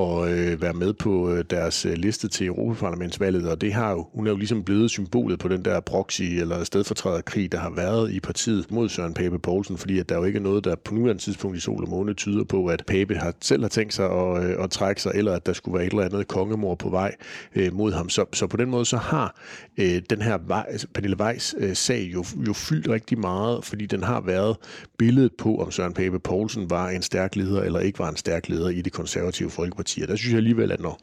at 0.01 0.33
øh, 0.33 0.61
være 0.61 0.73
med 0.73 0.93
på 0.93 1.31
øh, 1.31 1.43
deres 1.49 1.85
øh, 1.85 1.93
liste 1.93 2.27
til 2.27 2.47
Europaparlamentsvalget, 2.47 3.49
og 3.49 3.61
det 3.61 3.73
har 3.73 3.91
jo, 3.91 4.07
hun 4.13 4.27
er 4.27 4.31
jo 4.31 4.37
ligesom 4.37 4.63
blevet 4.63 4.89
symbolet 4.89 5.39
på 5.39 5.47
den 5.47 5.65
der 5.65 5.79
proxy 5.79 6.21
eller 6.21 6.63
stedfortræderkrig, 6.63 7.51
der 7.51 7.59
har 7.59 7.71
været 7.75 8.11
i 8.11 8.19
partiet 8.19 8.71
mod 8.71 8.89
Søren 8.89 9.13
Pape 9.13 9.39
Poulsen, 9.39 9.77
fordi 9.77 9.99
at 9.99 10.09
der 10.09 10.17
jo 10.17 10.23
ikke 10.23 10.37
er 10.37 10.43
noget, 10.43 10.63
der 10.63 10.75
på 10.75 10.93
nuværende 10.93 11.21
tidspunkt 11.21 11.57
i 11.57 11.59
sol 11.59 11.83
og 11.83 11.89
måne 11.89 12.13
tyder 12.13 12.43
på, 12.43 12.65
at 12.65 12.83
Pape 12.87 13.15
har, 13.15 13.33
selv 13.41 13.61
har 13.61 13.69
tænkt 13.69 13.93
sig 13.93 14.11
at, 14.11 14.43
øh, 14.43 14.63
at 14.63 14.69
trække 14.69 15.01
sig, 15.01 15.11
eller 15.15 15.33
at 15.33 15.45
der 15.45 15.53
skulle 15.53 15.77
være 15.77 15.85
et 15.85 15.91
eller 15.91 16.05
andet 16.05 16.27
kongemor 16.27 16.75
på 16.75 16.89
vej 16.89 17.15
øh, 17.55 17.73
mod 17.73 17.91
ham. 17.93 18.09
Så, 18.09 18.25
så 18.33 18.47
på 18.47 18.57
den 18.57 18.69
måde 18.69 18.85
så 18.85 18.97
har 18.97 19.35
øh, 19.77 20.01
den 20.09 20.21
her 20.21 20.37
altså 20.67 20.87
Pernille 20.93 21.19
Weiss 21.19 21.55
øh, 21.57 21.75
sag 21.75 22.09
jo, 22.13 22.25
jo 22.47 22.53
fyldt 22.53 22.89
rigtig 22.89 23.19
meget, 23.19 23.65
fordi 23.65 23.85
den 23.85 24.03
har 24.03 24.21
været 24.21 24.57
billedet 24.97 25.31
på, 25.37 25.57
om 25.57 25.71
Søren 25.71 25.93
Pape 25.93 26.19
Poulsen 26.19 26.69
var 26.69 26.89
en 26.89 27.01
stærk 27.01 27.35
leder 27.35 27.61
eller 27.61 27.79
ikke 27.79 27.99
var 27.99 28.09
en 28.09 28.15
stærk 28.15 28.49
leder 28.49 28.69
i 28.69 28.81
det 28.81 28.93
konservative 28.93 29.49
folkeparti. 29.49 30.01
Og 30.01 30.07
der 30.07 30.15
synes 30.15 30.31
jeg 30.31 30.37
alligevel, 30.37 30.71
at 30.71 30.79
når, 30.79 30.99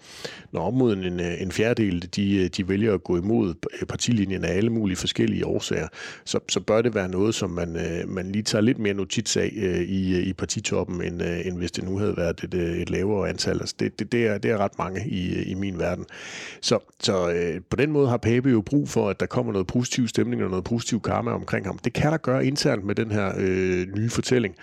når 0.52 0.60
op 0.60 0.74
mod 0.74 0.96
en, 0.96 1.20
øh, 1.20 1.42
en 1.42 1.52
fjerdedel, 1.52 2.08
de, 2.16 2.36
øh, 2.36 2.50
de 2.56 2.68
vælger 2.68 2.94
at 2.94 3.04
gå 3.04 3.16
imod 3.16 3.54
partilinjen 3.88 4.44
af 4.44 4.56
alle 4.56 4.70
mulige 4.70 4.96
forskellige 4.96 5.46
årsager, 5.46 5.88
så, 6.24 6.38
så 6.48 6.60
bør 6.60 6.82
det 6.82 6.94
være 6.94 7.08
noget, 7.08 7.34
som 7.34 7.50
man, 7.50 7.76
øh, 7.76 8.08
man 8.08 8.32
lige 8.32 8.42
tager 8.42 8.62
lidt 8.62 8.78
mere 8.78 8.94
notits 8.94 9.36
af 9.36 9.52
øh, 9.56 9.80
i, 9.80 10.20
i 10.20 10.32
partitoppen, 10.32 11.02
end, 11.02 11.22
øh, 11.22 11.46
end 11.46 11.58
hvis 11.58 11.72
det 11.72 11.84
nu 11.84 11.98
havde 11.98 12.16
været 12.16 12.44
et, 12.44 12.54
et 12.54 12.90
lavere 12.90 13.28
antal. 13.28 13.60
Altså 13.60 13.74
det, 13.80 13.98
det, 13.98 14.12
det, 14.12 14.26
er, 14.26 14.38
det 14.38 14.50
er 14.50 14.58
ret 14.58 14.78
mange 14.78 15.08
i, 15.08 15.42
i 15.42 15.54
min 15.54 15.78
verden. 15.78 16.06
Så, 16.60 16.78
så 17.00 17.30
øh, 17.30 17.60
på 17.70 17.76
den 17.76 17.92
måde 17.92 18.08
har 18.08 18.16
Pape 18.16 18.50
jo 18.50 18.60
brug 18.60 18.88
for, 18.88 19.10
at 19.10 19.20
der 19.20 19.26
kommer 19.26 19.49
noget 19.52 19.66
positiv 19.66 20.08
stemning 20.08 20.44
og 20.44 20.50
noget 20.50 20.64
positiv 20.64 21.00
karma 21.00 21.30
omkring 21.30 21.66
ham. 21.66 21.78
Det 21.78 21.92
kan 21.92 22.12
der 22.12 22.18
gøre 22.18 22.46
internt 22.46 22.84
med 22.84 22.94
den 22.94 23.10
her 23.10 23.32
øh, 23.38 23.86
nye 23.96 24.10
fortælling 24.10 24.54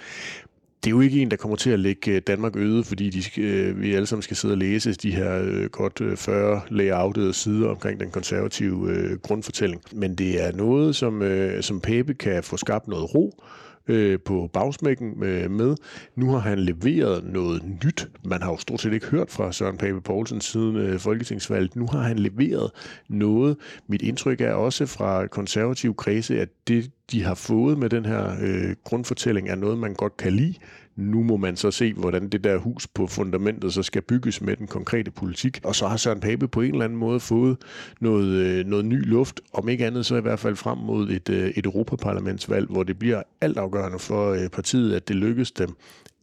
det 0.83 0.93
er 0.93 0.95
jo 0.95 1.01
ikke 1.01 1.21
en, 1.21 1.31
der 1.31 1.37
kommer 1.37 1.55
til 1.55 1.69
at 1.69 1.79
lægge 1.79 2.11
øh, 2.11 2.21
Danmark 2.27 2.55
øde, 2.55 2.83
fordi 2.83 3.09
de 3.09 3.41
øh, 3.41 3.81
vi 3.81 3.93
alle 3.93 4.05
sammen 4.05 4.21
skal 4.21 4.37
sidde 4.37 4.53
og 4.53 4.57
læse 4.57 4.93
de 4.93 5.11
her 5.11 5.41
øh, 5.43 5.65
godt 5.65 6.01
øh, 6.01 6.17
40 6.17 6.61
layoutede 6.69 7.33
sider 7.33 7.69
omkring 7.69 7.99
den 7.99 8.11
konservative 8.11 8.91
øh, 8.91 9.17
grundfortælling. 9.17 9.81
Men 9.91 10.15
det 10.15 10.43
er 10.45 10.51
noget, 10.51 10.95
som, 10.95 11.21
øh, 11.21 11.63
som 11.63 11.79
Pape 11.79 12.13
kan 12.13 12.43
få 12.43 12.57
skabt 12.57 12.87
noget 12.87 13.15
ro, 13.15 13.43
øh, 13.87 14.19
på 14.19 14.49
bagsmækken 14.53 15.23
øh, 15.23 15.51
med. 15.51 15.75
Nu 16.15 16.31
har 16.31 16.39
han 16.39 16.59
leveret 16.59 17.23
noget 17.23 17.63
nyt. 17.83 18.07
Man 18.25 18.41
har 18.41 18.51
jo 18.51 18.57
stort 18.57 18.81
set 18.81 18.93
ikke 18.93 19.07
hørt 19.07 19.31
fra 19.31 19.51
Søren 19.51 19.77
Pape 19.77 20.01
Poulsen 20.01 20.41
siden 20.41 20.75
øh, 20.75 20.99
folketingsvalget. 20.99 21.75
Nu 21.75 21.87
har 21.91 22.01
han 22.01 22.19
leveret 22.19 22.71
noget. 23.09 23.57
Mit 23.87 24.01
indtryk 24.01 24.41
er 24.41 24.53
også 24.53 24.85
fra 24.85 25.27
konservativ 25.27 25.95
kredse, 25.95 26.41
at 26.41 26.49
det, 26.67 26.91
de 27.11 27.23
har 27.23 27.35
fået 27.35 27.77
med 27.77 27.89
den 27.89 28.05
her 28.05 28.35
øh, 28.41 28.75
grundfortælling, 28.83 29.49
er 29.49 29.55
noget, 29.55 29.77
man 29.77 29.93
godt 29.93 30.17
kan 30.17 30.33
lide. 30.33 30.53
Nu 30.97 31.23
må 31.23 31.37
man 31.37 31.57
så 31.57 31.71
se, 31.71 31.93
hvordan 31.93 32.29
det 32.29 32.43
der 32.43 32.57
hus 32.57 32.87
på 32.87 33.07
fundamentet 33.07 33.73
så 33.73 33.83
skal 33.83 34.01
bygges 34.01 34.41
med 34.41 34.55
den 34.55 34.67
konkrete 34.67 35.11
politik. 35.11 35.59
Og 35.63 35.75
så 35.75 35.87
har 35.87 35.97
Søren 35.97 36.19
Pape 36.19 36.47
på 36.47 36.61
en 36.61 36.71
eller 36.71 36.85
anden 36.85 36.99
måde 36.99 37.19
fået 37.19 37.57
noget, 38.01 38.27
øh, 38.27 38.65
noget 38.65 38.85
ny 38.85 39.05
luft, 39.05 39.41
om 39.53 39.69
ikke 39.69 39.85
andet 39.85 40.05
så 40.05 40.15
i 40.15 40.21
hvert 40.21 40.39
fald 40.39 40.55
frem 40.55 40.77
mod 40.77 41.09
et, 41.09 41.29
øh, 41.29 41.49
et 41.55 41.65
Europaparlamentsvalg, 41.65 42.67
hvor 42.69 42.83
det 42.83 42.99
bliver 42.99 43.23
altafgørende 43.41 43.99
for 43.99 44.31
øh, 44.31 44.49
partiet, 44.49 44.95
at 44.95 45.07
det 45.07 45.15
lykkes 45.15 45.51
dem 45.51 45.69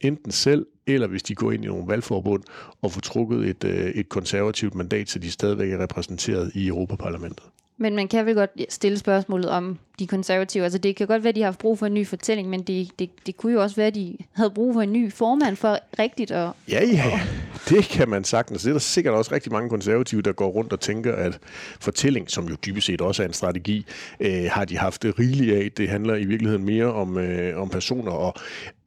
enten 0.01 0.33
selv, 0.33 0.67
eller 0.87 1.07
hvis 1.07 1.23
de 1.23 1.35
går 1.35 1.53
ind 1.53 1.65
i 1.65 1.69
nogle 1.69 1.89
valgforbund 1.89 2.43
og 2.83 2.93
får 2.93 3.01
trukket 3.01 3.49
et, 3.49 3.65
et 3.95 4.09
konservativt 4.09 4.75
mandat, 4.75 5.11
så 5.11 5.19
de 5.19 5.31
stadigvæk 5.31 5.73
er 5.73 5.83
repræsenteret 5.83 6.53
i 6.55 6.69
Europaparlamentet. 6.69 7.45
Men 7.79 7.97
man 7.97 8.09
kan 8.09 8.27
vel 8.27 8.35
godt 8.35 8.51
stille 8.69 8.99
spørgsmålet 8.99 9.51
om 9.51 9.79
de 9.99 10.07
konservative. 10.07 10.65
Altså 10.65 10.79
det 10.79 10.97
kan 10.97 11.07
godt 11.07 11.23
være, 11.25 11.29
at 11.29 11.35
de 11.35 11.41
har 11.41 11.47
haft 11.47 11.59
brug 11.59 11.79
for 11.79 11.87
en 11.87 11.95
ny 11.95 12.07
fortælling, 12.07 12.49
men 12.49 12.63
det, 12.63 12.91
det, 12.99 13.11
det 13.27 13.37
kunne 13.37 13.53
jo 13.53 13.63
også 13.63 13.77
være, 13.77 13.87
at 13.87 13.95
de 13.95 14.17
havde 14.33 14.51
brug 14.51 14.75
for 14.75 14.83
en 14.83 14.93
ny 14.93 15.13
formand 15.13 15.57
for 15.57 15.79
rigtigt 15.99 16.31
at... 16.31 16.51
Ja, 16.69 16.85
ja, 16.85 17.21
det 17.69 17.85
kan 17.85 18.09
man 18.09 18.25
sagtens. 18.25 18.63
Det 18.63 18.69
er 18.69 18.73
der 18.73 18.81
sikkert 18.81 19.15
også 19.15 19.35
rigtig 19.35 19.53
mange 19.53 19.71
konservative, 19.71 20.23
der 20.23 20.33
går 20.33 20.49
rundt 20.49 20.73
og 20.73 20.81
tænker, 20.81 21.13
at 21.15 21.39
fortælling, 21.81 22.31
som 22.31 22.49
jo 22.49 22.57
dybest 22.67 22.87
set 22.87 23.01
også 23.01 23.23
er 23.23 23.27
en 23.27 23.33
strategi, 23.33 23.87
øh, 24.21 24.45
har 24.51 24.65
de 24.65 24.79
haft 24.79 25.05
rigeligt 25.05 25.57
af. 25.57 25.73
Det 25.77 25.89
handler 25.89 26.15
i 26.15 26.25
virkeligheden 26.25 26.65
mere 26.65 26.93
om, 26.93 27.19
øh, 27.19 27.61
om 27.61 27.69
personer, 27.69 28.13
og 28.13 28.35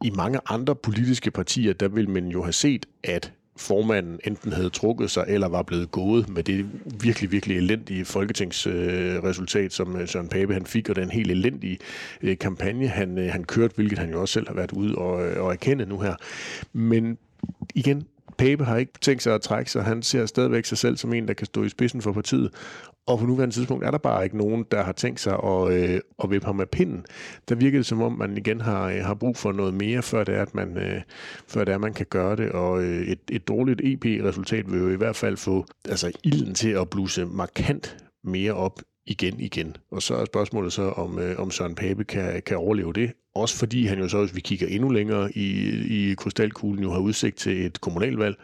i 0.04 0.10
mange 0.10 0.40
andre 0.50 0.76
politiske 0.76 1.32
partier, 1.32 1.74
der 1.74 1.88
vil 1.88 2.10
man 2.10 2.28
jo 2.28 2.44
have 2.44 2.54
set, 2.54 2.86
at 3.04 3.32
formanden 3.58 4.20
enten 4.24 4.54
havde 4.54 4.70
trukket 4.70 5.12
sig 5.12 5.26
eller 5.28 5.48
var 5.48 5.64
blevet 5.64 5.92
gået 5.92 6.30
med 6.30 6.44
det 6.44 6.70
virkelig, 7.02 7.32
virkelig 7.32 7.58
elendige 7.58 8.06
folketingsresultat, 8.06 9.74
som 9.74 9.96
øh, 9.96 10.08
Søren 10.08 10.28
Pape 10.28 10.54
han 10.54 10.66
fik, 10.66 10.90
og 10.90 10.96
den 10.96 11.12
helt 11.12 11.32
elendige 11.32 11.78
øh, 12.22 12.38
kampagne, 12.38 12.88
han, 12.88 13.18
øh, 13.18 13.32
han 13.32 13.44
kørte, 13.44 13.76
hvilket 13.76 14.00
han 14.00 14.10
jo 14.12 14.22
også 14.22 14.34
selv 14.34 14.48
har 14.48 14.56
været 14.56 14.72
ude 14.72 14.96
og, 14.96 15.28
øh, 15.28 15.44
og 15.44 15.52
erkende 15.52 15.86
nu 15.86 16.00
her. 16.00 16.16
Men 16.74 17.18
igen, 17.76 18.04
Pape 18.38 18.66
har 18.66 18.78
ikke 18.78 18.92
tænkt 19.02 19.24
sig 19.24 19.36
at 19.36 19.42
trække 19.42 19.72
sig. 19.72 19.84
Han 19.84 20.04
ser 20.04 20.26
stadigvæk 20.26 20.66
sig 20.66 20.78
selv 20.78 20.98
som 20.98 21.14
en, 21.14 21.28
der 21.28 21.34
kan 21.34 21.46
stå 21.46 21.64
i 21.64 21.70
spidsen 21.70 22.02
for 22.02 22.12
partiet. 22.12 22.52
Og 23.08 23.20
på 23.20 23.26
nuværende 23.26 23.56
tidspunkt 23.56 23.86
er 23.86 23.92
der 23.92 23.98
bare 23.98 24.24
ikke 24.24 24.38
nogen, 24.38 24.66
der 24.72 24.84
har 24.84 24.92
tænkt 24.92 25.20
sig 25.20 25.34
at, 25.44 25.74
øh, 25.74 26.00
at 26.24 26.32
vippe 26.32 26.46
ham 26.46 26.56
med 26.56 26.66
pinden. 26.66 27.06
Der 27.50 27.56
virker 27.56 27.80
det 27.80 27.86
som 27.86 28.02
om, 28.02 28.12
man 28.12 28.38
igen 28.38 28.62
har, 28.62 28.90
øh, 28.90 29.00
har 29.00 29.14
brug 29.14 29.38
for 29.38 29.52
noget 29.52 29.74
mere, 29.74 30.02
før 30.02 30.24
det 30.24 30.36
er, 30.36 30.42
at 30.42 30.56
man, 30.56 30.78
øh, 30.78 31.02
før 31.48 31.64
det 31.64 31.72
er, 31.72 31.76
at 31.76 31.82
man 31.82 31.94
kan 31.94 32.06
gøre 32.10 32.36
det. 32.36 32.52
Og 32.52 32.84
øh, 32.84 33.08
et, 33.08 33.20
et 33.32 33.48
dårligt 33.48 33.82
EP-resultat 33.84 34.72
vil 34.72 34.80
jo 34.80 34.90
i 34.90 34.96
hvert 34.96 35.16
fald 35.16 35.38
få 35.38 35.66
altså, 35.90 36.12
ilden 36.24 36.54
til 36.54 36.70
at 36.70 36.90
bluse 36.90 37.26
markant 37.26 37.98
mere 38.24 38.54
op 38.54 38.80
igen 39.06 39.40
igen. 39.40 39.76
Og 39.92 40.02
så 40.02 40.16
er 40.16 40.26
spørgsmålet 40.26 40.74
så, 40.74 40.90
om, 40.90 41.20
øh, 41.20 41.40
om 41.40 41.52
Søren 41.52 41.76
Pape 41.76 42.04
kan, 42.04 42.42
kan 42.46 42.58
overleve 42.58 42.94
det. 42.94 43.12
Også 43.38 43.58
fordi 43.58 43.86
han 43.86 44.00
jo 44.00 44.08
så, 44.08 44.20
hvis 44.20 44.36
vi 44.36 44.42
kigger 44.42 44.68
endnu 44.68 44.90
længere 44.90 45.38
i, 45.38 45.50
i 46.12 46.16
krystalkuglen, 46.16 46.84
jo 46.84 46.92
har 46.92 47.00
udsigt 47.00 47.38
til 47.38 47.66
et 47.66 47.82
kommunalvalg 47.82 48.36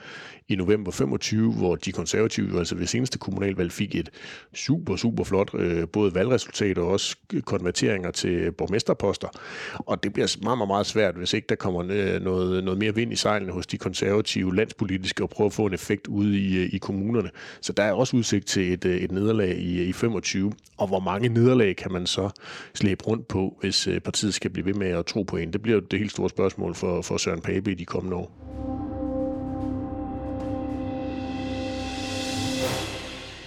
i 0.48 0.56
november 0.56 0.92
25, 0.92 1.54
hvor 1.54 1.76
de 1.76 1.92
konservative 1.92 2.60
altså 2.60 2.76
ved 2.76 2.88
seneste 2.88 3.20
kommunalvalg 3.20 3.72
fik 3.72 3.96
et 3.96 4.10
super, 4.54 4.96
super 4.96 5.24
flot 5.24 5.50
øh, 5.54 5.88
både 5.88 6.16
valgresultat 6.16 6.78
og 6.78 6.88
også 6.88 7.16
konverteringer 7.46 8.12
til 8.12 8.52
borgmesterposter. 8.52 9.28
Og 9.74 10.04
det 10.04 10.14
bliver 10.14 10.38
meget, 10.44 10.58
meget, 10.58 10.68
meget 10.68 10.86
svært, 10.86 11.16
hvis 11.16 11.34
ikke 11.34 11.46
der 11.50 11.56
kommer 11.56 11.84
øh, 11.90 12.22
noget, 12.22 12.64
noget 12.64 12.80
mere 12.80 12.96
vind 12.96 13.14
i 13.14 13.16
sejlene 13.16 13.52
hos 13.52 13.68
de 13.68 13.78
konservative 13.78 14.56
landspolitiske 14.56 15.24
og 15.24 15.30
prøve 15.30 15.46
at 15.46 15.54
få 15.54 15.66
en 15.66 15.74
effekt 15.74 16.08
ude 16.08 16.40
i, 16.40 16.58
øh, 16.58 16.70
i 16.74 16.78
kommunerne. 16.78 17.30
Så 17.62 17.74
der 17.74 17.84
er 17.84 17.92
også 17.92 18.18
udsigt 18.18 18.48
til 18.48 18.74
et, 18.74 18.86
øh, 18.86 18.98
et 18.98 19.12
nederlag 19.12 19.58
i, 19.58 19.84
i 19.84 19.94
25. 19.94 20.54
Og 20.78 20.88
hvor 20.88 21.00
mange 21.00 21.30
nederlag 21.30 21.76
kan 21.76 21.92
man 21.92 22.06
så 22.06 22.30
slæbe 22.74 23.04
rundt 23.04 23.28
på, 23.28 23.58
hvis 23.62 23.90
partiet 24.04 24.34
skal 24.34 24.52
blive 24.52 24.66
ved 24.66 24.74
med 24.74 24.83
at 24.86 25.06
tro 25.06 25.24
på 25.24 25.38
en? 25.38 25.54
Det 25.54 25.62
bliver 25.62 25.80
det 25.80 26.00
helt 26.00 26.12
store 26.12 26.30
spørgsmål 26.30 26.76
for, 26.76 27.02
for 27.02 27.18
Søren 27.18 27.42
Pape 27.42 27.72
i 27.72 27.74
de 27.74 27.86
kommende 27.86 28.18
år. 28.18 28.32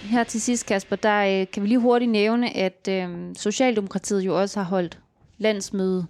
Her 0.09 0.23
til 0.23 0.41
sidst, 0.41 0.65
Kasper, 0.65 0.95
der 0.95 1.41
øh, 1.41 1.47
kan 1.53 1.63
vi 1.63 1.67
lige 1.67 1.79
hurtigt 1.79 2.11
nævne, 2.11 2.57
at 2.57 2.87
øh, 2.89 3.35
Socialdemokratiet 3.35 4.21
jo 4.21 4.41
også 4.41 4.59
har 4.59 4.65
holdt 4.65 4.99
landsmøde 5.37 6.05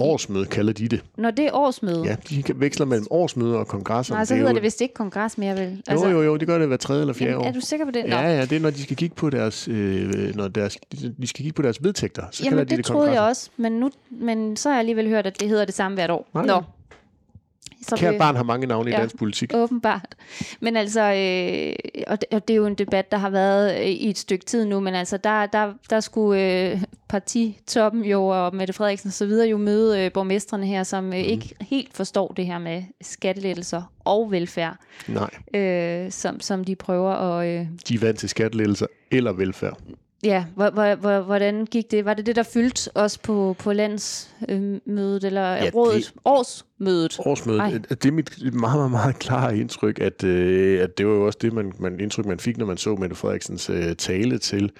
Årsmøde 0.00 0.46
kalder 0.46 0.72
de 0.72 0.88
det. 0.88 1.04
Når 1.16 1.30
det 1.30 1.46
er 1.46 1.50
årsmøde? 1.54 2.02
Ja, 2.04 2.16
de 2.30 2.42
veksler 2.54 2.86
mellem 2.86 3.06
årsmøde 3.10 3.58
og 3.58 3.68
kongresser. 3.68 4.14
Nej, 4.14 4.24
så 4.24 4.34
hedder 4.34 4.48
det, 4.48 4.54
det 4.54 4.62
vist 4.62 4.80
ikke 4.80 4.94
kongres 4.94 5.38
mere, 5.38 5.56
vel? 5.56 5.82
Altså, 5.86 6.08
jo, 6.08 6.16
jo, 6.16 6.22
jo, 6.22 6.36
det 6.36 6.48
gør 6.48 6.58
det 6.58 6.68
hver 6.68 6.76
tredje 6.76 7.00
eller 7.00 7.14
fjerde 7.14 7.30
jamen, 7.32 7.46
år. 7.46 7.48
Er 7.48 7.52
du 7.52 7.60
sikker 7.60 7.86
på 7.86 7.90
det? 7.90 8.04
Nå. 8.08 8.16
Ja, 8.16 8.36
ja, 8.36 8.40
det 8.40 8.52
er, 8.52 8.60
når 8.60 8.70
de 8.70 8.82
skal 8.82 8.96
kigge 8.96 9.14
på 9.14 9.30
deres, 9.30 9.68
øh, 9.68 10.34
når 10.34 10.48
deres, 10.48 10.78
de 11.20 11.26
skal 11.26 11.42
kigge 11.42 11.52
på 11.52 11.62
deres 11.62 11.84
vedtægter. 11.84 12.22
Så 12.30 12.44
jamen, 12.44 12.58
de 12.58 12.64
det, 12.64 12.76
det 12.76 12.84
troede 12.84 13.06
kongresser. 13.06 13.22
jeg 13.22 13.28
også, 13.30 13.50
men, 13.56 13.72
nu, 13.72 13.90
men 14.10 14.56
så 14.56 14.68
har 14.68 14.76
jeg 14.76 14.78
alligevel 14.78 15.08
hørt, 15.08 15.26
at 15.26 15.40
det 15.40 15.48
hedder 15.48 15.64
det 15.64 15.74
samme 15.74 15.94
hvert 15.96 16.10
år. 16.10 16.28
Nej. 16.34 16.46
Nå, 16.46 16.62
så 17.88 17.96
Kært 17.96 18.18
barn 18.18 18.36
har 18.36 18.42
mange 18.42 18.66
navne 18.66 18.90
ja, 18.90 18.96
i 18.96 19.00
dansk 19.00 19.18
politik. 19.18 19.54
åbenbart. 19.54 20.14
Men 20.60 20.76
altså, 20.76 21.00
øh, 21.00 22.02
og, 22.06 22.20
det, 22.20 22.28
og 22.32 22.48
det 22.48 22.54
er 22.54 22.56
jo 22.56 22.66
en 22.66 22.74
debat, 22.74 23.12
der 23.12 23.18
har 23.18 23.30
været 23.30 23.80
øh, 23.80 23.86
i 23.86 24.10
et 24.10 24.18
stykke 24.18 24.44
tid 24.44 24.64
nu, 24.64 24.80
men 24.80 24.94
altså, 24.94 25.16
der, 25.16 25.46
der, 25.46 25.72
der 25.90 26.00
skulle 26.00 26.70
øh, 26.72 26.82
partitoppen 27.08 28.04
jo, 28.04 28.26
og 28.26 28.54
Mette 28.54 28.72
Frederiksen 28.72 29.08
og 29.08 29.12
så 29.12 29.26
videre 29.26 29.48
jo 29.48 29.56
møde 29.58 30.00
øh, 30.00 30.12
borgmestrene 30.12 30.66
her, 30.66 30.82
som 30.82 31.04
øh, 31.04 31.10
mm. 31.10 31.14
ikke 31.14 31.54
helt 31.60 31.96
forstår 31.96 32.28
det 32.28 32.46
her 32.46 32.58
med 32.58 32.82
skattelettelser 33.00 33.82
og 34.04 34.30
velfærd. 34.30 34.76
Nej. 35.08 35.60
Øh, 35.60 36.12
som, 36.12 36.40
som 36.40 36.64
de 36.64 36.76
prøver 36.76 37.10
at... 37.10 37.46
Øh, 37.46 37.66
de 37.88 37.94
er 37.94 37.98
vant 37.98 38.18
til 38.18 38.28
skattelettelser 38.28 38.86
eller 39.10 39.32
velfærd. 39.32 39.78
Ja, 40.22 40.44
hvordan 41.24 41.66
gik 41.66 41.90
det? 41.90 42.04
Var 42.04 42.14
det 42.14 42.26
det, 42.26 42.36
der 42.36 42.42
fyldte 42.42 42.90
os 42.94 43.18
på, 43.18 43.56
på 43.58 43.72
landsmødet, 43.72 45.24
eller 45.24 45.52
ja, 45.52 45.70
rådet? 45.74 46.12
Det, 46.14 46.22
årsmødet? 46.80 47.20
Årsmødet. 47.26 47.60
Ej. 47.60 47.78
Det 47.88 48.06
er 48.06 48.12
mit 48.12 48.54
meget, 48.54 48.78
meget, 48.78 48.90
meget 48.90 49.18
klare 49.18 49.58
indtryk, 49.58 50.00
at, 50.00 50.24
øh, 50.24 50.82
at 50.82 50.98
det 50.98 51.06
var 51.06 51.12
jo 51.12 51.26
også 51.26 51.38
det 51.42 51.52
man, 51.52 51.72
man, 51.78 52.00
indtryk, 52.00 52.26
man 52.26 52.38
fik, 52.38 52.58
når 52.58 52.66
man 52.66 52.76
så 52.76 52.94
Mette 52.94 53.16
Frederiksens 53.16 53.70
øh, 53.70 53.96
tale 53.96 54.38
til 54.38 54.70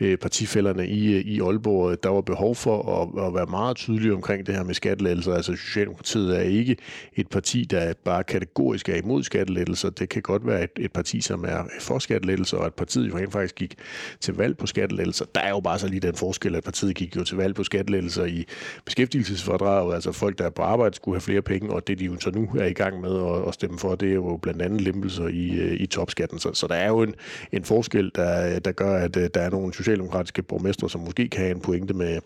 øh, 0.00 0.16
partifælderne 0.16 0.88
i, 0.88 1.20
i 1.20 1.40
Aalborg. 1.40 2.02
Der 2.02 2.08
var 2.08 2.20
behov 2.20 2.54
for 2.54 3.02
at, 3.02 3.26
at 3.26 3.34
være 3.34 3.46
meget 3.46 3.76
tydelig 3.76 4.12
omkring 4.12 4.46
det 4.46 4.54
her 4.54 4.62
med 4.62 4.74
skattelettelser. 4.74 5.34
Altså 5.34 5.56
Socialdemokratiet 5.56 6.36
er 6.36 6.40
ikke 6.40 6.76
et 7.16 7.28
parti, 7.28 7.64
der 7.64 7.92
bare 8.04 8.24
kategorisk 8.24 8.88
er 8.88 8.94
imod 8.94 9.22
skattelettelser. 9.22 9.90
Det 9.90 10.08
kan 10.08 10.22
godt 10.22 10.46
være 10.46 10.64
et, 10.64 10.70
et 10.76 10.92
parti, 10.92 11.20
som 11.20 11.44
er 11.44 11.64
for 11.80 11.98
skattelettelser, 11.98 12.56
og 12.56 12.66
at 12.66 12.74
partiet 12.74 13.08
jo 13.08 13.16
rent 13.16 13.32
faktisk 13.32 13.54
gik 13.54 13.74
til 14.20 14.34
valg 14.34 14.56
på 14.56 14.66
skattelettelser. 14.66 15.24
Der 15.34 15.40
er 15.40 15.50
jo 15.50 15.60
bare 15.60 15.78
så 15.78 15.88
lige 15.88 16.00
den 16.00 16.14
forskel, 16.14 16.54
at 16.54 16.64
partiet 16.64 16.96
gik 16.96 17.16
jo 17.16 17.24
til 17.24 17.36
valg 17.36 17.54
på 17.54 17.64
skattelettelser 17.64 18.24
i 18.24 18.44
beskæftigelsesfordraget. 18.84 19.94
Altså 19.94 20.12
folk, 20.12 20.38
der 20.38 20.44
er 20.44 20.50
på 20.50 20.62
arbejde, 20.62 20.94
skulle 20.94 21.14
have 21.14 21.20
flere 21.20 21.37
penge, 21.42 21.70
og 21.70 21.86
det 21.88 21.98
de 21.98 22.04
jo 22.04 22.20
så 22.20 22.30
nu 22.30 22.48
er 22.58 22.66
i 22.66 22.72
gang 22.72 23.00
med 23.00 23.16
at, 23.16 23.48
at 23.48 23.54
stemme 23.54 23.78
for, 23.78 23.94
det 23.94 24.08
er 24.08 24.14
jo 24.14 24.38
blandt 24.42 24.62
andet 24.62 24.80
lempelser 24.80 25.28
i, 25.28 25.50
øh, 25.50 25.80
i 25.80 25.86
topskatten. 25.86 26.38
Så, 26.38 26.52
så 26.52 26.66
der 26.66 26.74
er 26.74 26.88
jo 26.88 27.02
en, 27.02 27.14
en 27.52 27.64
forskel, 27.64 28.10
der, 28.14 28.58
der 28.58 28.72
gør, 28.72 28.96
at 28.96 29.16
øh, 29.16 29.30
der 29.34 29.40
er 29.40 29.50
nogle 29.50 29.74
socialdemokratiske 29.74 30.42
borgmestre, 30.42 30.90
som 30.90 31.00
måske 31.00 31.28
kan 31.28 31.40
have 31.40 31.54
en 31.54 31.60
pointe 31.60 31.94
med, 31.94 32.18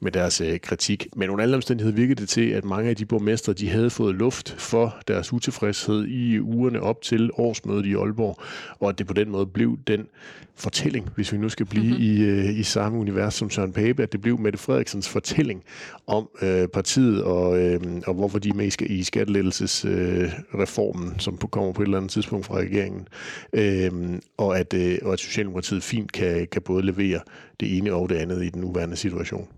med 0.00 0.12
deres 0.12 0.40
øh, 0.40 0.60
kritik. 0.60 1.06
Men 1.16 1.30
under 1.30 1.42
alle 1.42 1.56
omstændigheder 1.56 1.96
virkede 1.96 2.20
det 2.20 2.28
til, 2.28 2.50
at 2.50 2.64
mange 2.64 2.90
af 2.90 2.96
de 2.96 3.06
borgmestre, 3.06 3.52
de 3.52 3.68
havde 3.68 3.90
fået 3.90 4.14
luft 4.14 4.54
for 4.58 4.96
deres 5.08 5.32
utilfredshed 5.32 6.04
i 6.04 6.40
ugerne 6.40 6.80
op 6.80 7.02
til 7.02 7.30
årsmødet 7.34 7.86
i 7.86 7.94
Aalborg, 7.94 8.38
og 8.80 8.88
at 8.88 8.98
det 8.98 9.06
på 9.06 9.12
den 9.12 9.30
måde 9.30 9.46
blev 9.46 9.78
den 9.86 10.06
fortælling, 10.56 11.10
hvis 11.14 11.32
vi 11.32 11.38
nu 11.38 11.48
skal 11.48 11.66
blive 11.66 11.84
mm-hmm. 11.84 12.02
i, 12.02 12.22
øh, 12.22 12.58
i 12.58 12.62
samme 12.62 12.98
univers 12.98 13.34
som 13.34 13.50
Søren 13.50 13.72
Pape, 13.72 14.02
at 14.02 14.12
det 14.12 14.20
blev 14.20 14.38
Mette 14.38 14.58
Frederiksens 14.58 15.08
fortælling 15.08 15.64
om 16.06 16.28
øh, 16.42 16.68
partiet 16.68 17.24
og, 17.24 17.58
øh, 17.58 17.80
og 18.06 18.14
hvorfor 18.14 18.38
de 18.38 18.48
er 18.48 18.54
med 18.54 18.80
i, 18.80 18.84
i 18.84 19.02
skattelettelsesreformen, 19.02 21.08
øh, 21.08 21.18
som 21.18 21.36
kommer 21.36 21.72
på 21.72 21.82
et 21.82 21.86
eller 21.86 21.98
andet 21.98 22.10
tidspunkt 22.10 22.46
fra 22.46 22.56
regeringen, 22.56 23.08
øh, 23.52 24.18
og, 24.36 24.58
at, 24.58 24.74
øh, 24.74 24.98
og 25.02 25.12
at 25.12 25.18
Socialdemokratiet 25.18 25.82
fint 25.82 26.12
kan, 26.12 26.46
kan 26.52 26.62
både 26.62 26.86
levere 26.86 27.20
det 27.60 27.76
ene 27.76 27.92
og 27.92 28.08
det 28.08 28.16
andet 28.16 28.44
i 28.44 28.48
den 28.48 28.60
nuværende 28.60 28.96
situation. 28.96 29.48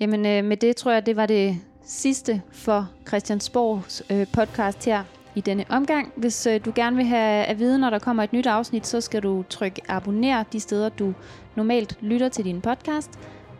Jamen 0.00 0.26
øh, 0.26 0.44
med 0.44 0.56
det 0.56 0.76
tror 0.76 0.92
jeg, 0.92 1.06
det 1.06 1.16
var 1.16 1.26
det 1.26 1.58
sidste 1.86 2.42
for 2.52 2.90
Christiansborgs 3.08 4.02
øh, 4.10 4.26
podcast 4.32 4.84
her 4.84 5.04
i 5.34 5.40
denne 5.40 5.64
omgang. 5.68 6.12
Hvis 6.16 6.46
øh, 6.46 6.64
du 6.64 6.72
gerne 6.74 6.96
vil 6.96 7.04
have 7.04 7.44
at 7.44 7.58
vide, 7.58 7.78
når 7.78 7.90
der 7.90 7.98
kommer 7.98 8.22
et 8.22 8.32
nyt 8.32 8.46
afsnit, 8.46 8.86
så 8.86 9.00
skal 9.00 9.22
du 9.22 9.44
trykke 9.50 9.82
abonner 9.88 10.42
de 10.42 10.60
steder, 10.60 10.88
du 10.88 11.14
normalt 11.56 11.98
lytter 12.00 12.28
til 12.28 12.44
din 12.44 12.60
podcast. 12.60 13.10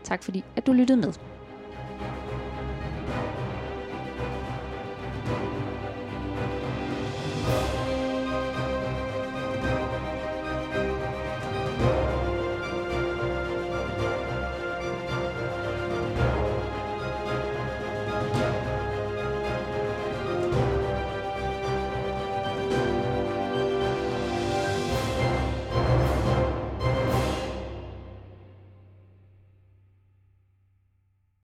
Tak 0.03 0.23
fordi, 0.23 0.43
at 0.55 0.67
du 0.67 0.73
lyttede 0.73 0.97
med. 0.97 1.32